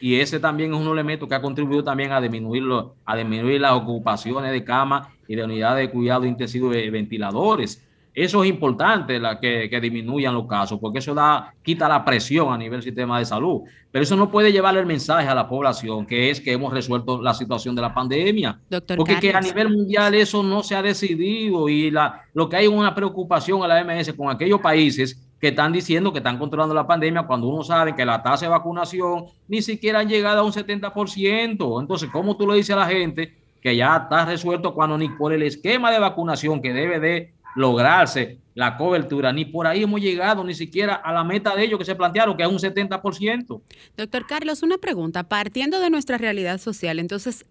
[0.01, 2.63] y ese también es un elemento que ha contribuido también a disminuir,
[3.05, 7.85] a disminuir las ocupaciones de cama y de unidades de cuidado intensivo de ventiladores.
[8.13, 12.51] Eso es importante la que, que, disminuyan los casos, porque eso da, quita la presión
[12.51, 13.61] a nivel sistema de salud.
[13.91, 17.21] Pero eso no puede llevarle el mensaje a la población, que es que hemos resuelto
[17.21, 18.59] la situación de la pandemia.
[18.97, 22.65] porque que a nivel mundial eso no se ha decidido y la, lo que hay
[22.65, 26.75] es una preocupación a la MS con aquellos países que están diciendo que están controlando
[26.75, 30.43] la pandemia cuando uno sabe que la tasa de vacunación ni siquiera ha llegado a
[30.43, 31.81] un 70%.
[31.81, 35.33] Entonces, ¿cómo tú le dices a la gente que ya está resuelto cuando ni por
[35.33, 40.43] el esquema de vacunación que debe de lograrse la cobertura, ni por ahí hemos llegado
[40.43, 43.61] ni siquiera a la meta de ellos que se plantearon, que es un 70%?
[43.97, 45.23] Doctor Carlos, una pregunta.
[45.23, 47.45] Partiendo de nuestra realidad social, entonces,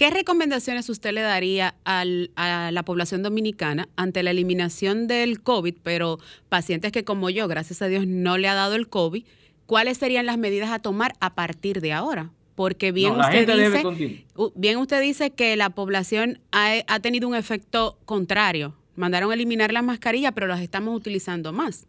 [0.00, 6.18] ¿Qué recomendaciones usted le daría a la población dominicana ante la eliminación del COVID, pero
[6.48, 9.26] pacientes que como yo, gracias a Dios, no le ha dado el COVID?
[9.66, 12.30] ¿cuáles serían las medidas a tomar a partir de ahora?
[12.54, 17.98] Porque bien, usted, dice, bien usted dice que la población ha, ha tenido un efecto
[18.06, 18.74] contrario.
[18.96, 21.86] Mandaron a eliminar las mascarillas, pero las estamos utilizando más.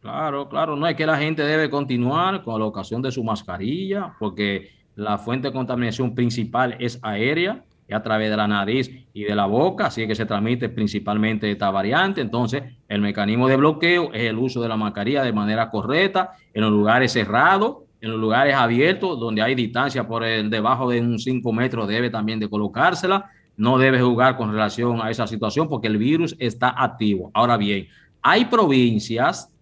[0.00, 4.16] Claro, claro, no es que la gente debe continuar con la ocasión de su mascarilla,
[4.18, 9.24] porque la fuente de contaminación principal es aérea y a través de la nariz y
[9.24, 12.20] de la boca, así que se transmite principalmente esta variante.
[12.20, 16.62] Entonces, el mecanismo de bloqueo es el uso de la mascarilla de manera correcta en
[16.62, 21.52] los lugares cerrados, en los lugares abiertos, donde hay distancia por debajo de un 5
[21.52, 23.30] metros, debe también de colocársela.
[23.56, 27.30] No debe jugar con relación a esa situación porque el virus está activo.
[27.34, 27.86] Ahora bien,
[28.22, 29.54] hay provincias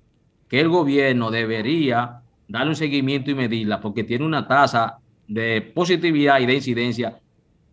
[0.49, 4.99] que el gobierno debería darle un seguimiento y medirla porque tiene una tasa
[5.31, 7.19] de positividad y de incidencia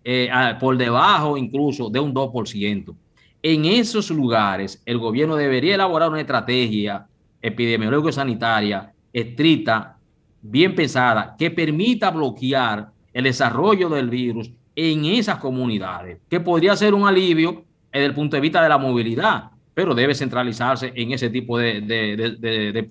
[0.03, 2.95] eh, por debajo incluso de un 2%.
[3.41, 7.07] En esos lugares, el gobierno debería elaborar una estrategia
[7.41, 9.97] epidemiológica sanitaria estricta,
[10.41, 16.93] bien pensada, que permita bloquear el desarrollo del virus en esas comunidades, que podría ser
[16.93, 21.29] un alivio desde el punto de vista de la movilidad, pero debe centralizarse en ese
[21.31, 22.83] tipo de, de, de, de,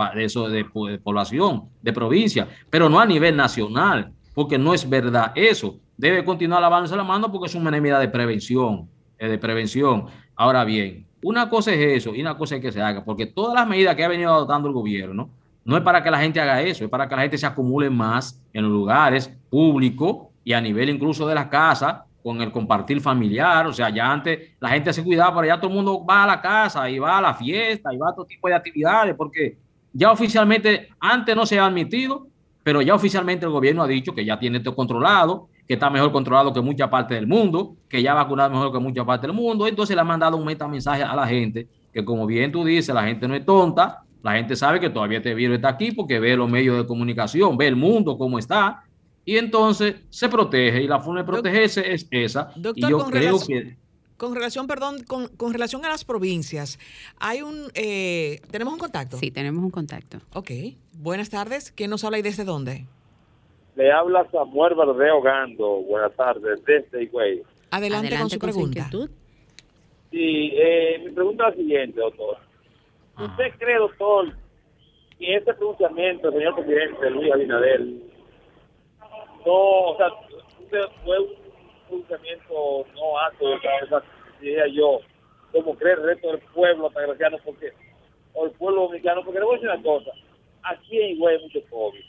[0.99, 5.81] población, de provincia, pero no a nivel nacional, porque no es verdad eso.
[5.97, 8.87] Debe continuar lavándose la mano porque es una medida de prevención,
[9.19, 10.09] eh, de prevención.
[10.35, 13.55] Ahora bien, una cosa es eso y una cosa es que se haga, porque todas
[13.55, 15.31] las medidas que ha venido adoptando el gobierno
[15.65, 17.89] no es para que la gente haga eso, es para que la gente se acumule
[17.89, 23.67] más en lugares públicos y a nivel incluso de las casas con el compartir familiar,
[23.67, 26.27] o sea, ya antes la gente se cuidaba, pero ya todo el mundo va a
[26.27, 29.57] la casa y va a la fiesta y va a todo tipo de actividades, porque
[29.95, 32.29] ya oficialmente, antes no se ha admitido,
[32.67, 36.11] pero ya oficialmente el gobierno ha dicho que ya tiene esto controlado, que está mejor
[36.11, 39.37] controlado que mucha parte del mundo, que ya ha vacunado mejor que mucha parte del
[39.37, 42.93] mundo, entonces le ha mandado un mensaje a la gente, que como bien tú dices,
[42.93, 46.19] la gente no es tonta, la gente sabe que todavía este virus está aquí porque
[46.19, 48.83] ve los medios de comunicación, ve el mundo cómo está,
[49.25, 52.51] y entonces se protege y la forma de protegerse es esa.
[52.57, 53.77] Doctor, yo con creo relación, que...
[54.17, 56.79] Con relación, perdón, con, con, relación a las provincias,
[57.21, 57.69] hay un...
[57.75, 59.19] Eh, ¿Tenemos un contacto?
[59.19, 60.19] Sí, tenemos un contacto.
[60.33, 60.51] Ok.
[60.95, 61.71] Buenas tardes.
[61.73, 62.87] ¿Quién nos habla y desde dónde?
[63.75, 65.83] Le habla Samuel Verdeo Gando.
[65.83, 67.43] Buenas tardes, desde Higüey.
[67.71, 68.89] Adelante, Adelante con su pregunta.
[70.11, 72.39] Sí, eh, mi pregunta es la siguiente, doctor.
[73.19, 74.33] ¿Usted cree, doctor,
[75.19, 77.81] que este pronunciamiento del señor presidente Luis Abinader
[79.47, 80.09] no, o sea,
[81.05, 81.46] fue un
[81.87, 83.59] pronunciamiento no alto,
[84.41, 85.01] diría yo,
[85.53, 87.73] como cree el resto del pueblo atagraciano, porque,
[88.35, 90.11] o el pueblo dominicano, porque le voy a decir una cosa,
[90.63, 92.05] aquí en Higüey hay mucho COVID,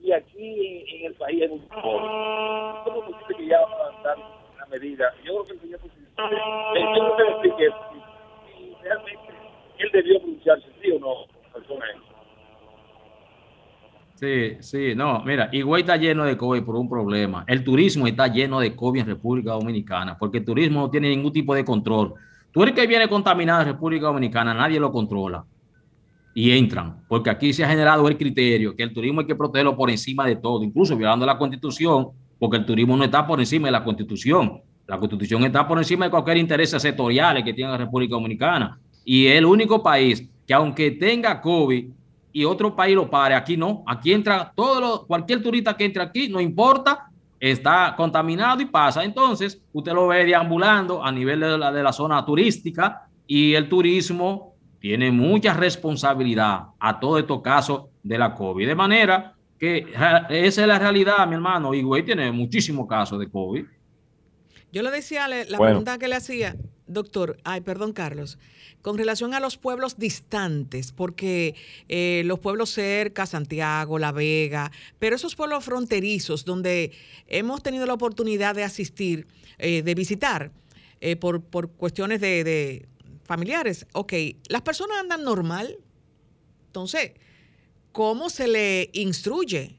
[0.00, 2.84] y aquí en, el país hay mucho COVID.
[2.84, 4.18] ¿Cómo es posible que ya vamos a avanzar
[4.58, 5.14] la medida?
[5.24, 7.70] Yo creo que el señor presidente, yo creo que
[8.82, 9.32] realmente
[9.78, 11.86] él debió pronunciarse, sí o no, persona
[14.14, 17.44] Sí, sí, no, mira, Higüey está lleno de COVID por un problema.
[17.48, 21.32] El turismo está lleno de COVID en República Dominicana, porque el turismo no tiene ningún
[21.32, 22.14] tipo de control.
[22.52, 25.44] Tú eres que viene contaminado en República Dominicana, nadie lo controla.
[26.34, 29.76] Y entran, porque aquí se ha generado el criterio que el turismo hay que protegerlo
[29.76, 33.68] por encima de todo, incluso violando la constitución, porque el turismo no está por encima
[33.68, 34.60] de la constitución.
[34.86, 38.78] La constitución está por encima de cualquier interés sectorial que tiene la República Dominicana.
[39.04, 41.88] Y es el único país que aunque tenga COVID,
[42.32, 43.34] y otro país lo pare.
[43.34, 48.62] Aquí no, aquí entra todo lo, cualquier turista que entre aquí, no importa, está contaminado
[48.62, 49.04] y pasa.
[49.04, 53.68] Entonces, usted lo ve deambulando a nivel de la, de la zona turística y el
[53.68, 58.66] turismo tiene mucha responsabilidad a todos estos casos de la COVID.
[58.66, 59.86] De manera que
[60.28, 61.72] esa es la realidad, mi hermano.
[61.72, 63.64] Higüey tiene muchísimos casos de COVID.
[64.72, 68.38] Yo le decía, la pregunta que le hacía, doctor, ay, perdón, Carlos,
[68.82, 71.54] con relación a los pueblos distantes, porque
[71.88, 76.92] eh, los pueblos cerca, Santiago, La Vega, pero esos pueblos fronterizos donde
[77.28, 79.26] hemos tenido la oportunidad de asistir,
[79.58, 80.50] eh, de visitar,
[81.00, 82.86] eh, por, por, cuestiones de,
[83.24, 84.12] familiares, ok,
[84.48, 85.78] las personas andan normal,
[86.66, 87.12] entonces,
[87.92, 89.76] ¿cómo se le instruye?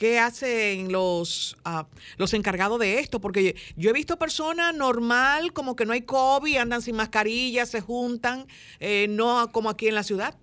[0.00, 1.84] ¿Qué hacen los, uh,
[2.16, 3.20] los encargados de esto?
[3.20, 7.82] Porque yo he visto personas normal, como que no hay COVID, andan sin mascarilla, se
[7.82, 8.46] juntan,
[8.78, 10.38] eh, no como aquí en la ciudad.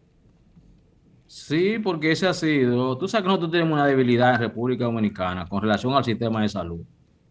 [1.26, 3.00] Sí, porque ese ha sido.
[3.00, 6.50] Tú sabes que nosotros tenemos una debilidad en República Dominicana con relación al sistema de
[6.50, 6.82] salud.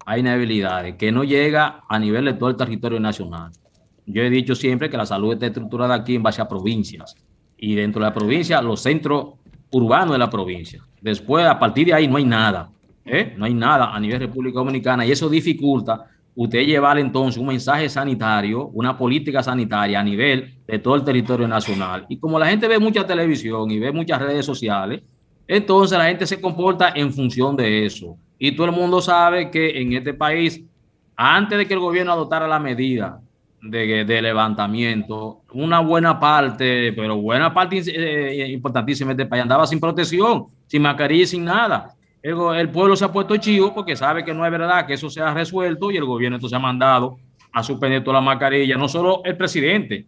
[0.04, 3.52] Hay una debilidad que no llega a nivel de todo el territorio nacional.
[4.04, 7.14] Yo he dicho siempre que la salud está estructurada aquí en base a provincias.
[7.56, 9.34] Y dentro de la provincia, los centros
[9.70, 10.82] urbanos de la provincia.
[11.00, 12.70] Después, a partir de ahí, no hay nada.
[13.04, 13.34] ¿eh?
[13.36, 17.88] No hay nada a nivel República Dominicana y eso dificulta usted llevar entonces un mensaje
[17.88, 22.04] sanitario, una política sanitaria a nivel de todo el territorio nacional.
[22.08, 25.02] Y como la gente ve mucha televisión y ve muchas redes sociales,
[25.48, 28.16] entonces la gente se comporta en función de eso.
[28.38, 30.62] Y todo el mundo sabe que en este país,
[31.16, 33.20] antes de que el gobierno adoptara la medida
[33.62, 39.80] de, levantamiento, una buena parte, pero buena parte eh, importantísima de este país andaba sin
[39.80, 41.94] protección, sin mascarilla y sin nada.
[42.22, 45.32] El, pueblo se ha puesto chivo porque sabe que no es verdad que eso sea
[45.32, 47.18] resuelto y el gobierno entonces ha mandado
[47.52, 50.06] a suspender toda la mascarilla, no solo el presidente,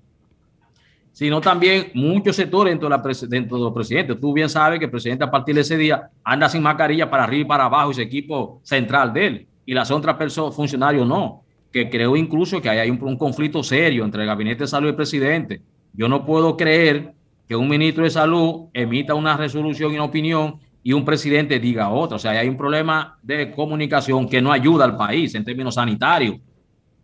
[1.13, 4.21] sino también muchos sectores dentro de, dentro de los presidentes.
[4.21, 7.25] Tú bien sabes que el presidente a partir de ese día anda sin mascarilla para
[7.25, 11.43] arriba y para abajo, ese equipo central de él, y las otras personas, funcionarios no,
[11.73, 14.97] que creo incluso que hay un, conflicto serio entre el gabinete de salud y el
[14.97, 15.61] presidente.
[15.93, 17.13] Yo no puedo creer
[17.47, 21.91] que un ministro de salud emita una resolución y una opinión y un presidente diga
[21.91, 22.17] otra.
[22.17, 26.37] O sea, hay un problema de comunicación que no ayuda al país en términos sanitarios.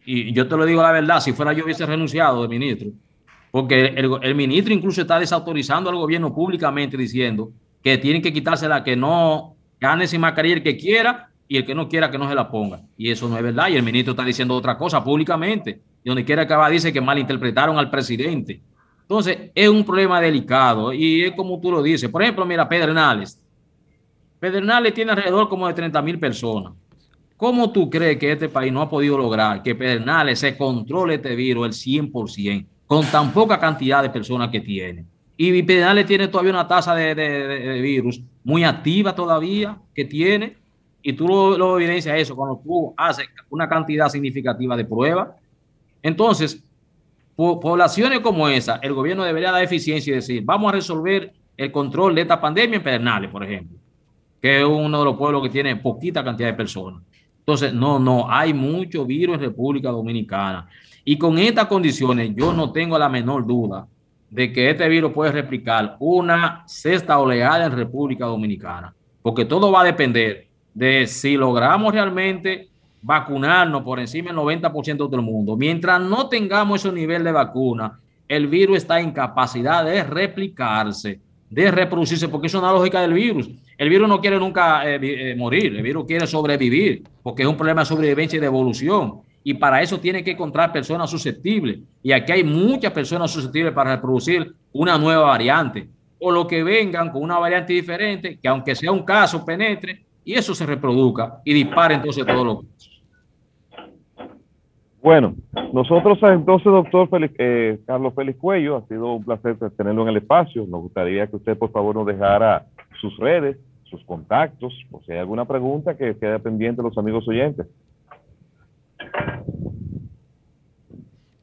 [0.06, 2.90] Y yo te lo digo la verdad, si fuera yo hubiese renunciado de ministro,
[3.50, 7.52] porque el, ministro incluso está desautorizando al gobierno públicamente diciendo
[7.82, 11.74] que tienen que quitársela, que no gane sin mascarilla el que quiera y el que
[11.74, 12.80] no quiera que no se la ponga.
[12.96, 13.68] Y eso no es verdad.
[13.68, 15.80] Y el ministro está diciendo otra cosa públicamente.
[16.02, 18.60] Y donde quiera que va dice que malinterpretaron al presidente.
[19.02, 22.10] Entonces, es un problema delicado y es como tú lo dices.
[22.10, 23.40] Por ejemplo, mira, Pedernales.
[24.40, 26.72] Pedernales tiene alrededor como de 30 mil personas.
[27.36, 31.34] ¿Cómo tú crees que este país no ha podido lograr que Pedernales se controle este
[31.34, 32.66] virus el 100%?
[32.86, 35.04] con tan poca cantidad de personas que tiene.
[35.36, 40.56] Y Pedernales tiene todavía una tasa de, virus muy activa todavía que tiene.
[41.06, 45.28] Y tú lo, lo evidencias eso cuando tú haces una cantidad significativa de pruebas.
[46.02, 46.64] Entonces,
[47.36, 52.14] poblaciones como esa, el gobierno debería dar eficiencia y decir, vamos a resolver el control
[52.14, 53.76] de esta pandemia en Pedernales, por ejemplo,
[54.40, 57.02] que es uno de los pueblos que tiene poquita cantidad de personas.
[57.40, 60.66] Entonces, no, no, hay mucho virus en República Dominicana.
[61.04, 63.86] Y con estas condiciones, yo no tengo la menor duda
[64.30, 69.82] de que este virus puede replicar una sexta oleada en República Dominicana, porque todo va
[69.82, 72.68] a depender de si logramos realmente
[73.00, 75.56] vacunarnos por encima del 90% del mundo.
[75.56, 77.98] Mientras no tengamos ese nivel de vacuna,
[78.28, 83.50] el virus está en capacidad de replicarse, de reproducirse, porque es una lógica del virus.
[83.76, 87.56] El virus no quiere nunca eh, eh, morir, el virus quiere sobrevivir, porque es un
[87.56, 91.78] problema de sobrevivencia y de evolución y para eso tiene que encontrar personas susceptibles.
[92.02, 95.86] Y aquí hay muchas personas susceptibles para reproducir una nueva variante.
[96.18, 100.34] O lo que vengan con una variante diferente, que aunque sea un caso, penetre y
[100.34, 102.94] eso se reproduzca y dispare entonces todos los casos.
[105.04, 105.34] Bueno,
[105.74, 110.64] nosotros entonces, doctor eh, Carlos Félix Cuello, ha sido un placer tenerlo en el espacio.
[110.66, 112.64] Nos gustaría que usted, por favor, nos dejara
[113.02, 117.28] sus redes, sus contactos, o si hay alguna pregunta que quede pendiente de los amigos
[117.28, 117.66] oyentes.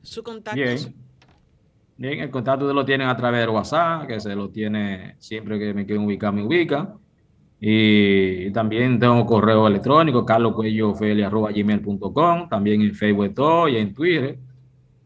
[0.02, 0.60] Su contacto.
[0.60, 2.20] Bien.
[2.20, 5.86] el contacto lo tienen a través de WhatsApp, que se lo tiene siempre que me
[5.86, 6.96] quieren ubicar, me ubica.
[7.64, 14.40] Y también tengo correo electrónico, carloscuellofeli.com, también en Facebook todo y en Twitter.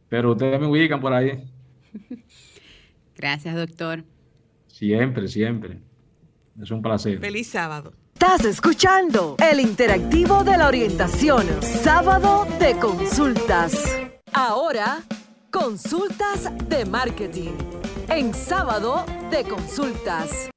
[0.07, 1.31] Pero ustedes me ubican por ahí.
[3.17, 4.05] Gracias, doctor.
[4.67, 5.79] Siempre, siempre.
[6.61, 7.19] Es un placer.
[7.19, 7.91] Feliz sábado.
[8.13, 13.99] Estás escuchando el interactivo de la orientación, sábado de consultas.
[14.31, 15.03] Ahora,
[15.51, 17.51] consultas de marketing.
[18.07, 20.49] En sábado de consultas.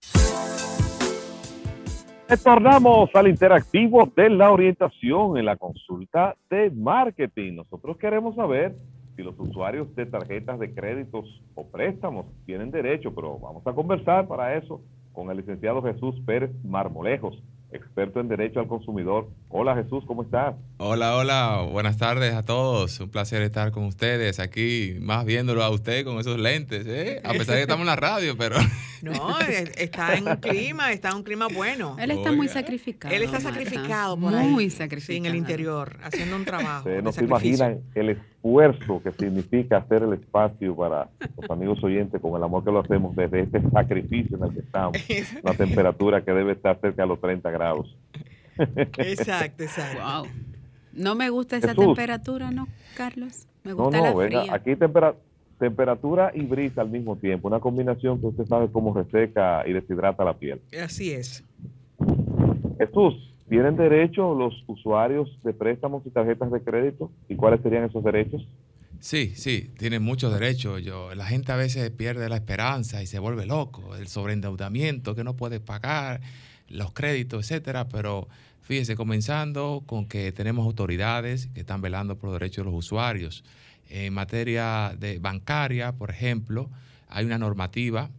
[2.29, 7.55] Retornamos al interactivo de la orientación en la consulta de marketing.
[7.55, 8.77] Nosotros queremos saber
[9.17, 11.25] si los usuarios de tarjetas de créditos
[11.55, 14.83] o préstamos tienen derecho, pero vamos a conversar para eso
[15.15, 19.31] con el licenciado Jesús Pérez Marmolejos, experto en Derecho al Consumidor.
[19.49, 20.55] Hola Jesús, ¿cómo estás?
[20.77, 23.01] Hola, hola, buenas tardes a todos.
[23.01, 27.23] Un placer estar con ustedes aquí, más viéndolo a usted con esos lentes, ¿eh?
[27.25, 28.57] a pesar de que estamos en la radio, pero...
[29.03, 31.97] No, está en un clima, está en un clima bueno.
[31.99, 33.15] Él está muy sacrificado.
[33.15, 34.49] Él está sacrificado por ahí.
[34.49, 35.19] Muy sacrificado.
[35.19, 36.81] en el interior, haciendo un trabajo.
[36.81, 41.09] Ustedes no se imaginan el esfuerzo que significa hacer el espacio para
[41.41, 44.61] los amigos oyentes con el amor que lo hacemos desde este sacrificio en el que
[44.61, 44.99] estamos.
[45.43, 47.97] Una temperatura que debe estar cerca de los 30 grados.
[48.97, 50.03] Exacto, exacto.
[50.03, 50.27] Wow.
[50.93, 53.47] No me gusta esa temperatura, ¿no, Carlos?
[53.63, 55.28] Me gusta no, no, venga, aquí temperatura
[56.35, 60.35] y brisa al mismo tiempo, una combinación que usted sabe cómo reseca y deshidrata la
[60.35, 60.61] piel.
[60.83, 61.45] Así es.
[62.79, 67.11] Jesús, ¿tienen derecho los usuarios de préstamos y tarjetas de crédito?
[67.29, 68.47] ¿Y cuáles serían esos derechos?
[69.01, 70.83] Sí, sí, tienen muchos derechos.
[70.83, 73.97] Yo, la gente a veces pierde la esperanza y se vuelve loco.
[73.97, 76.21] El sobreendeudamiento que no puede pagar,
[76.69, 77.89] los créditos, etcétera.
[77.89, 78.29] Pero
[78.69, 83.43] Fíjese, comenzando con que tenemos autoridades que están velando por los derechos de los usuarios.
[83.89, 86.71] En materia de bancaria, por ejemplo,
[87.09, 88.11] hay una normativa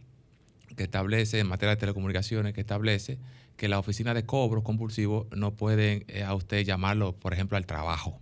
[0.76, 3.18] que establece, en materia de telecomunicaciones, que establece
[3.56, 7.66] que la oficina de cobros compulsivos no pueden eh, a usted llamarlo, por ejemplo, al
[7.66, 8.18] trabajo.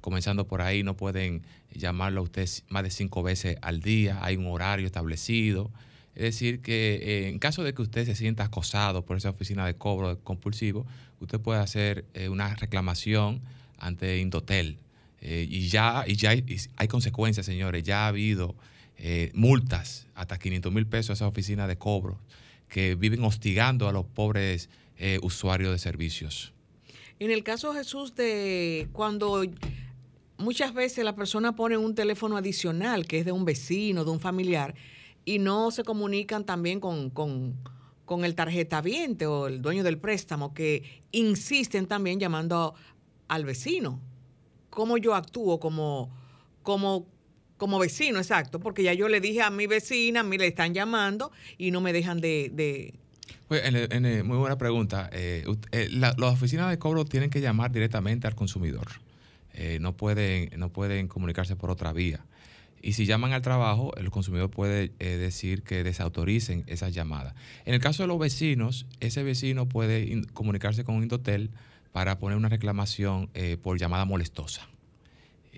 [0.00, 1.42] Comenzando por ahí, no pueden
[1.72, 5.70] llamarlo a usted más de cinco veces al día, hay un horario establecido.
[6.16, 9.64] Es decir, que eh, en caso de que usted se sienta acosado por esa oficina
[9.64, 10.86] de cobro compulsivo,
[11.20, 13.42] usted puede hacer eh, una reclamación
[13.78, 14.78] ante Indotel.
[15.22, 16.44] Y ya, y ya hay,
[16.76, 17.82] hay, consecuencias, señores.
[17.82, 18.54] Ya ha habido
[19.34, 22.18] multas hasta 500 mil pesos a esa oficina de cobro
[22.70, 26.52] que viven hostigando a los pobres eh, usuarios de servicios.
[27.18, 29.44] En el caso, Jesús, de cuando
[30.38, 34.20] muchas veces la persona pone un teléfono adicional, que es de un vecino, de un
[34.20, 34.74] familiar,
[35.26, 37.56] y no se comunican también con, con,
[38.06, 42.74] con el tarjetaviente o el dueño del préstamo, que insisten también llamando
[43.28, 44.00] al vecino.
[44.70, 46.10] ¿Cómo yo actúo como,
[46.62, 47.06] como
[47.60, 50.72] como vecino, exacto, porque ya yo le dije a mi vecina, a mí le están
[50.72, 52.94] llamando y no me dejan de...
[53.48, 53.62] Pues,
[54.24, 55.10] muy buena pregunta.
[55.12, 58.86] Eh, eh, las oficinas de cobro tienen que llamar directamente al consumidor.
[59.52, 62.24] Eh, no, pueden, no pueden comunicarse por otra vía.
[62.80, 67.34] Y si llaman al trabajo, el consumidor puede decir que desautoricen esas llamadas.
[67.66, 71.50] En el caso de los vecinos, ese vecino puede comunicarse con un Indotel
[71.92, 73.30] para poner una reclamación
[73.62, 74.68] por llamada molestosa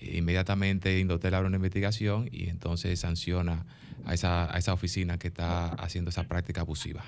[0.02, 3.66] inmediatamente Indotel abre una investigación y entonces sanciona
[4.04, 7.04] a esa, a esa oficina que está haciendo esa práctica abusiva.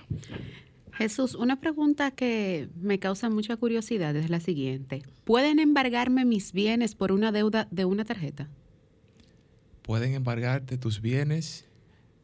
[0.93, 5.03] Jesús, una pregunta que me causa mucha curiosidad es la siguiente.
[5.25, 8.49] ¿Pueden embargarme mis bienes por una deuda de una tarjeta?
[9.83, 11.67] Pueden embargarte tus bienes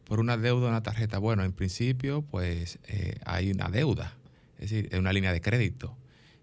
[0.05, 1.19] por una deuda de una tarjeta.
[1.19, 4.17] Bueno, en principio, pues eh, hay una deuda,
[4.59, 5.97] es decir, es una línea de crédito.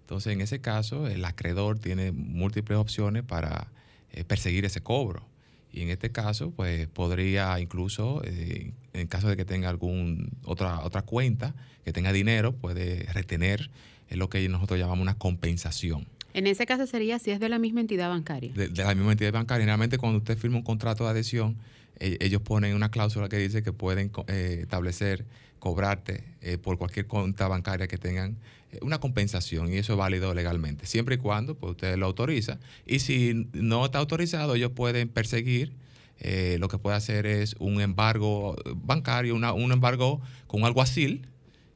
[0.08, 3.68] Entonces, en ese caso, el acreedor tiene múltiples opciones para
[4.14, 5.28] eh, perseguir ese cobro.
[5.70, 10.80] Y en este caso, pues podría incluso, eh, en caso de que tenga algún otra,
[10.86, 13.70] otra cuenta, que tenga dinero, puede retener
[14.10, 16.08] lo que nosotros llamamos una compensación.
[16.34, 18.53] En ese caso sería si es de la misma entidad bancaria.
[18.53, 19.64] De, la misma entidad bancaria.
[19.64, 21.58] Generalmente cuando usted firma un contrato de adhesión,
[22.00, 25.26] e, ellos ponen una cláusula que dice que pueden eh, establecer,
[25.60, 26.24] cobrarte
[26.62, 28.38] por cualquier cuenta bancaria que tengan
[28.82, 32.60] una compensación y eso es válido legalmente, siempre y cuando pues, usted lo autoriza.
[32.86, 35.74] Y si no está autorizado, ellos pueden perseguir.
[36.20, 41.28] Eh, lo que puede hacer es un embargo bancario, un embargo con un alguacil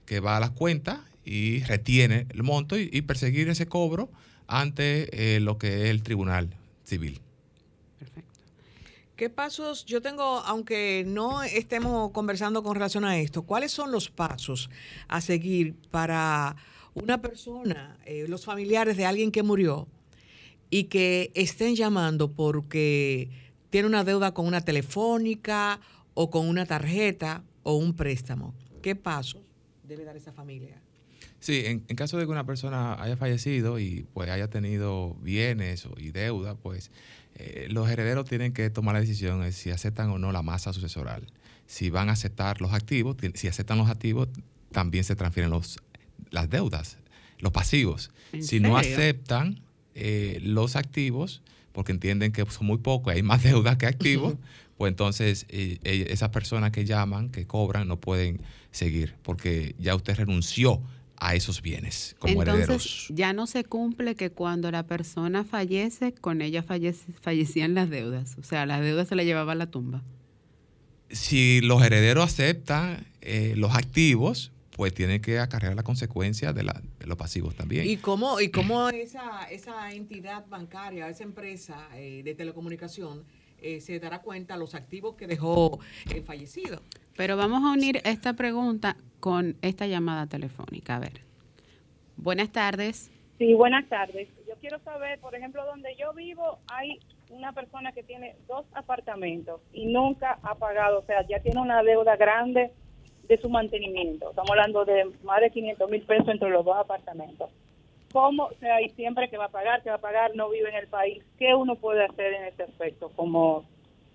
[0.05, 4.11] que va a las cuentas y retiene el monto y, perseguir ese cobro
[4.47, 6.49] ante eh, lo que es el tribunal
[6.83, 7.21] civil.
[9.21, 14.09] ¿Qué pasos yo tengo, aunque no estemos conversando con relación a esto, cuáles son los
[14.09, 14.71] pasos
[15.07, 16.55] a seguir para
[16.95, 19.87] una persona, eh, los familiares de alguien que murió
[20.71, 23.29] y que estén llamando porque
[23.69, 25.79] tiene una deuda con una telefónica
[26.15, 28.55] o con una tarjeta o un préstamo.
[28.81, 29.43] ¿Qué pasos
[29.83, 30.81] debe dar esa familia?
[31.41, 36.11] Sí, en, caso de que una persona haya fallecido y pues haya tenido bienes y
[36.11, 36.91] deuda, pues
[37.41, 40.73] eh, los herederos tienen que tomar la decisión de si aceptan o no la masa
[40.73, 41.27] sucesoral.
[41.67, 44.27] Si van a aceptar los activos, si aceptan los activos,
[44.71, 45.79] también se transfieren los
[46.31, 46.97] las deudas,
[47.39, 48.11] los pasivos.
[48.39, 49.61] Si no aceptan
[49.93, 51.41] eh, los activos,
[51.73, 54.35] porque entienden que son muy pocos, hay más deudas que activos,
[54.77, 59.95] pues entonces eh, eh, esas personas que llaman, que cobran, no pueden seguir, porque ya
[59.95, 60.81] usted renunció
[61.21, 66.41] a esos bienes como Entonces, Ya no se cumple que cuando la persona fallece, con
[66.41, 68.35] ella fallecían las deudas.
[68.39, 70.01] O sea, las deudas se le llevaba a la tumba.
[71.11, 73.05] Si los herederos aceptan
[73.55, 77.87] los activos, pues tiene que acarrear la consecuencia de, la, de los pasivos también.
[77.87, 83.23] ¿Y cómo, y cómo esa, esa entidad bancaria, esa empresa eh, de telecomunicación
[83.61, 86.81] eh, se dará cuenta de los activos que dejó el fallecido?
[87.15, 90.97] Pero vamos a unir esta pregunta con esta llamada telefónica.
[90.97, 91.21] A ver.
[92.17, 93.09] Buenas tardes.
[93.37, 94.27] Sí, buenas tardes.
[94.47, 96.99] Yo quiero saber, por ejemplo, donde yo vivo hay
[97.29, 101.81] una persona que tiene dos apartamentos y nunca ha pagado, o sea, ya tiene una
[101.81, 102.71] deuda grande
[103.27, 104.29] de su mantenimiento.
[104.29, 107.49] Estamos hablando de más de 500 mil pesos entre los dos apartamentos.
[108.11, 110.69] ¿Cómo, o sea, y siempre que va a pagar, que va a pagar, no vive
[110.69, 111.23] en el país?
[111.39, 113.09] ¿Qué uno puede hacer en ese aspecto?
[113.15, 113.63] Como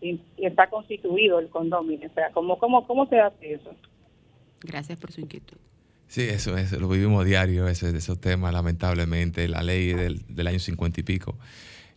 [0.00, 3.70] y, está constituido el condominio, o sea, ¿cómo, cómo, cómo se hace eso?
[4.62, 5.56] Gracias por su inquietud.
[6.08, 10.60] Sí, eso, es lo vivimos diario, ese, esos temas, lamentablemente, la ley del, del año
[10.60, 11.36] 50 y pico.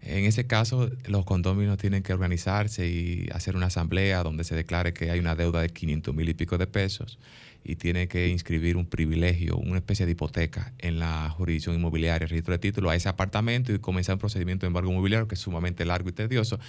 [0.02, 4.94] En ese caso, los condóminos tienen que organizarse y hacer una asamblea donde se declare
[4.94, 7.20] que hay una deuda de 500 mil y pico de pesos
[7.64, 12.54] y tiene que inscribir un privilegio, una especie de hipoteca en la jurisdicción inmobiliaria, registro
[12.54, 15.84] de título a ese apartamento y comenzar un procedimiento de embargo inmobiliario que es sumamente
[15.84, 16.60] largo y tedioso.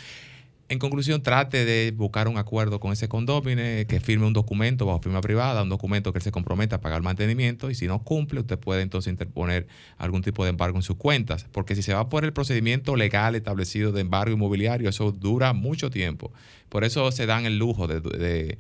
[0.71, 5.01] En conclusión, trate de buscar un acuerdo con ese condomine, que firme un documento bajo
[5.01, 8.05] firma privada, un documento que él se comprometa a pagar el mantenimiento y si no
[8.05, 9.67] cumple, usted puede entonces interponer
[9.99, 13.35] algún tipo de embargo en sus cuentas, porque si se va por el procedimiento legal
[13.35, 16.31] establecido de embargo inmobiliario, eso dura mucho tiempo.
[16.69, 18.57] Por eso se dan el lujo de,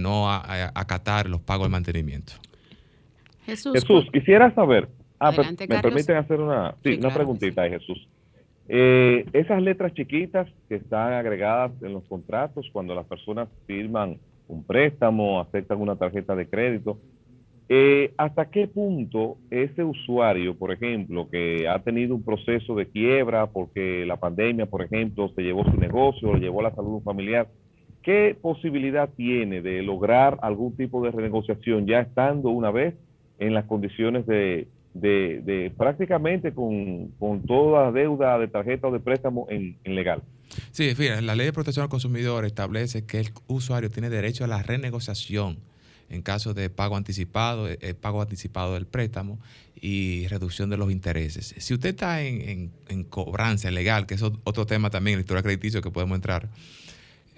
[0.00, 2.32] no acatar los pagos de mantenimiento.
[3.44, 4.88] Jesús, Jesús quisiera saber,
[5.20, 8.04] ah, me permiten hacer una, sí, una preguntita, Jesús.
[8.68, 14.64] Eh, esas letras chiquitas que están agregadas en los contratos cuando las personas firman un
[14.64, 16.98] préstamo, aceptan una tarjeta de crédito,
[17.68, 23.46] eh, ¿hasta qué punto ese usuario, por ejemplo, que ha tenido un proceso de quiebra
[23.48, 27.48] porque la pandemia, por ejemplo, se llevó su negocio, lo llevó a la salud familiar,
[28.02, 32.94] qué posibilidad tiene de lograr algún tipo de renegociación ya estando una vez
[33.40, 34.68] en las condiciones de,
[35.00, 37.12] de, prácticamente con,
[37.46, 40.22] toda deuda de tarjeta o de préstamo en, legal.
[40.70, 44.46] Sí, fíjate, la ley de protección al consumidor establece que el usuario tiene derecho a
[44.46, 45.58] la renegociación
[46.08, 49.40] en caso de pago anticipado, el eh, pago anticipado del préstamo
[49.74, 51.54] y reducción de los intereses.
[51.58, 55.42] Si usted está en, en, en cobranza legal, que es otro tema también, el historial
[55.42, 56.48] crediticio que podemos entrar,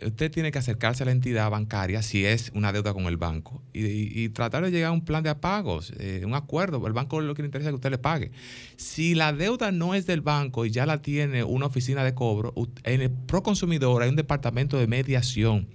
[0.06, 3.62] usted tiene que acercarse a la entidad bancaria si es una deuda con el banco
[3.72, 6.86] y, tratar de llegar a un plan de apagos, eh, un acuerdo.
[6.86, 8.30] El banco lo que le interesa es que usted le pague.
[8.76, 12.54] Si la deuda no es del banco y ya la tiene una oficina de cobro,
[12.84, 15.68] en el Proconsumidor hay un departamento de mediación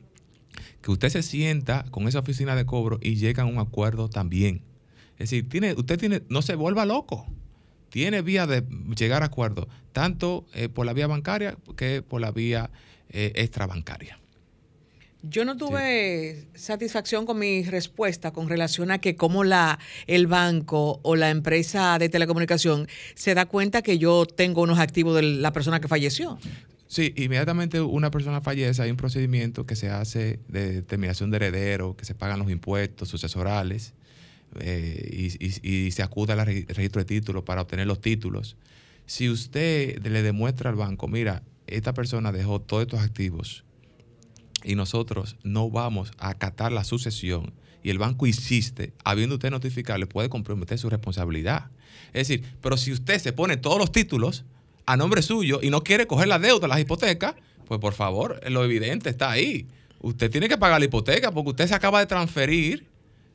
[0.82, 4.62] que usted se sienta con esa oficina de cobro y llega a un acuerdo también.
[5.14, 7.26] Es decir, tiene, usted tiene, no se vuelva loco.
[7.90, 8.64] Tiene vía de
[8.98, 12.72] llegar a acuerdo, tanto eh, por la vía bancaria que por la vía
[13.14, 14.20] eh, extrabancaria.
[15.26, 21.00] Yo no tuve satisfacción con mi respuesta con relación a que cómo la, el banco
[21.02, 25.54] o la empresa de telecomunicación se da cuenta que yo tengo unos activos de la
[25.54, 26.38] persona que falleció.
[26.88, 31.96] Sí, inmediatamente una persona fallece, hay un procedimiento que se hace de determinación de heredero,
[31.96, 33.94] que se pagan los impuestos sucesorales
[34.60, 35.30] eh,
[35.64, 38.58] y, se acude al registro de títulos para obtener los títulos.
[39.06, 41.44] Si usted le demuestra al banco, mira,
[41.76, 43.64] esta persona dejó todos estos activos
[44.64, 47.54] y nosotros no vamos a acatar la sucesión
[47.84, 51.70] y el banco insiste, habiendo usted notificado, puede comprometer su responsabilidad.
[52.14, 54.46] Es decir, pero si usted se pone todos los títulos
[54.86, 58.64] a nombre suyo y no quiere coger la deuda, las hipotecas, pues por favor, lo
[58.64, 59.68] evidente está ahí.
[60.00, 62.88] Usted tiene que pagar la hipoteca porque usted se acaba de transferir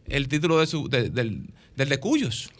[0.07, 2.51] el título de su, del, del de cuyos.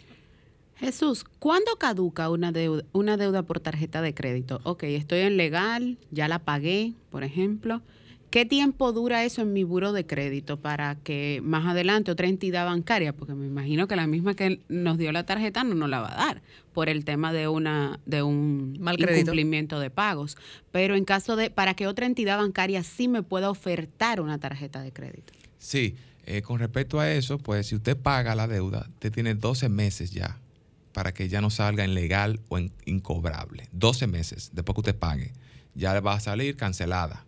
[0.79, 4.61] Jesús, ¿cuándo caduca una deuda, una deuda por tarjeta de crédito?
[4.63, 7.81] Ok, estoy en legal, ya la pagué, por ejemplo.
[8.29, 12.65] ¿Qué tiempo dura eso en mi buro de crédito para que más adelante otra entidad
[12.65, 15.99] bancaria, porque me imagino que la misma que nos dio la tarjeta no nos la
[15.99, 20.37] va a dar por el tema de una de un Mal incumplimiento de pagos,
[20.71, 24.81] pero en caso de para que otra entidad bancaria sí me pueda ofertar una tarjeta
[24.81, 25.33] de crédito.
[25.57, 29.67] Sí, eh, con respecto a eso, pues si usted paga la deuda, usted tiene 12
[29.67, 30.39] meses ya
[30.93, 33.67] para que ya no salga en legal o en incobrable.
[33.71, 35.33] 12 meses después que usted pague,
[35.75, 37.25] ya va a salir cancelada.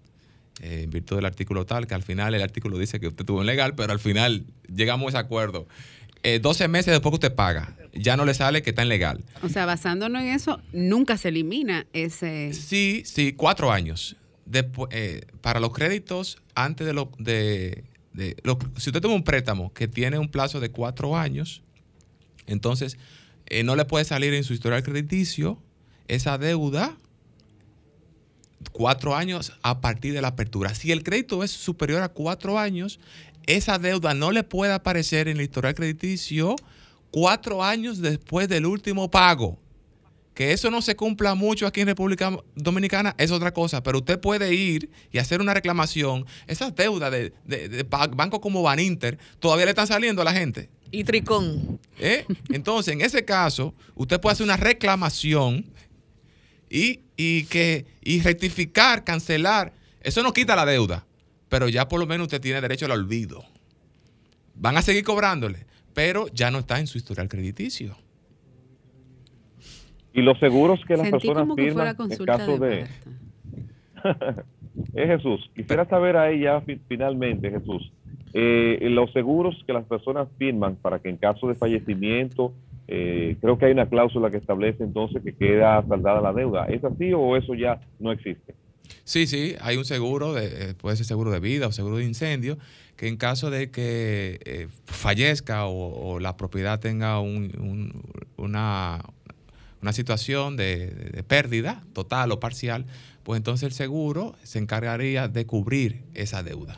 [0.62, 3.41] Eh, en virtud del artículo tal, que al final el artículo dice que usted tuvo
[3.41, 5.68] en legal, pero al final llegamos a ese acuerdo.
[6.24, 9.24] 12 eh, meses después que usted paga, ya no le sale que está en legal.
[9.41, 12.53] O sea, basándonos en eso, nunca se elimina ese...
[12.53, 14.18] Sí, sí, cuatro años.
[14.45, 17.12] Después, eh, para los créditos, antes de lo...
[17.18, 17.84] De,
[18.78, 21.64] si usted toma un préstamo que tiene un plazo de cuatro años,
[22.45, 22.97] entonces
[23.51, 25.61] eh, no le puede salir en su historial crediticio
[26.07, 26.95] esa deuda
[28.71, 30.73] cuatro años a partir de la apertura.
[30.73, 33.01] Si el crédito es superior a cuatro años,
[33.47, 36.55] esa deuda no le puede aparecer en el historial crediticio
[37.11, 39.59] cuatro años después del último pago.
[40.33, 44.17] Que eso no se cumpla mucho aquí en República Dominicana es otra cosa, pero usted
[44.17, 46.25] puede ir y hacer una reclamación.
[46.47, 50.69] Esas deudas de, de bancos como Baninter todavía le están saliendo a la gente.
[50.91, 51.79] Y Tricón.
[51.99, 52.25] ¿Eh?
[52.49, 55.65] Entonces, en ese caso, usted puede hacer una reclamación
[56.69, 59.73] y, que, y rectificar, cancelar.
[60.01, 61.05] Eso no quita la deuda,
[61.49, 63.43] pero ya por lo menos usted tiene derecho al olvido.
[64.55, 67.95] Van a seguir cobrándole, pero ya no está en su historial crediticio.
[70.13, 72.81] Y los seguros que las personas firman en caso de...
[72.81, 72.89] es
[74.93, 75.49] Jesús.
[75.55, 77.91] Quisiera saber ahí ya finalmente, Jesús,
[78.34, 82.53] eh, los seguros que las personas firman para que en caso de fallecimiento
[82.88, 86.65] eh, creo que hay una cláusula que establece entonces que queda saldada la deuda.
[86.65, 88.53] ¿Es así o eso ya no existe?
[89.03, 92.03] Sí, sí, hay un seguro, de, eh, puede ser seguro de vida o seguro de
[92.03, 92.57] incendio,
[92.97, 99.01] que en caso de que eh, fallezca o, la propiedad tenga una,
[99.82, 102.86] una situación de, pérdida total o parcial,
[103.23, 106.77] pues entonces el seguro se encargaría de cubrir esa deuda.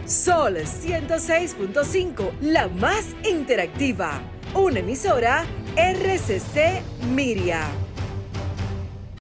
[0.05, 4.21] Sol 106.5, la más interactiva.
[4.55, 5.45] Una emisora
[5.77, 6.83] RCC
[7.15, 7.88] Miria.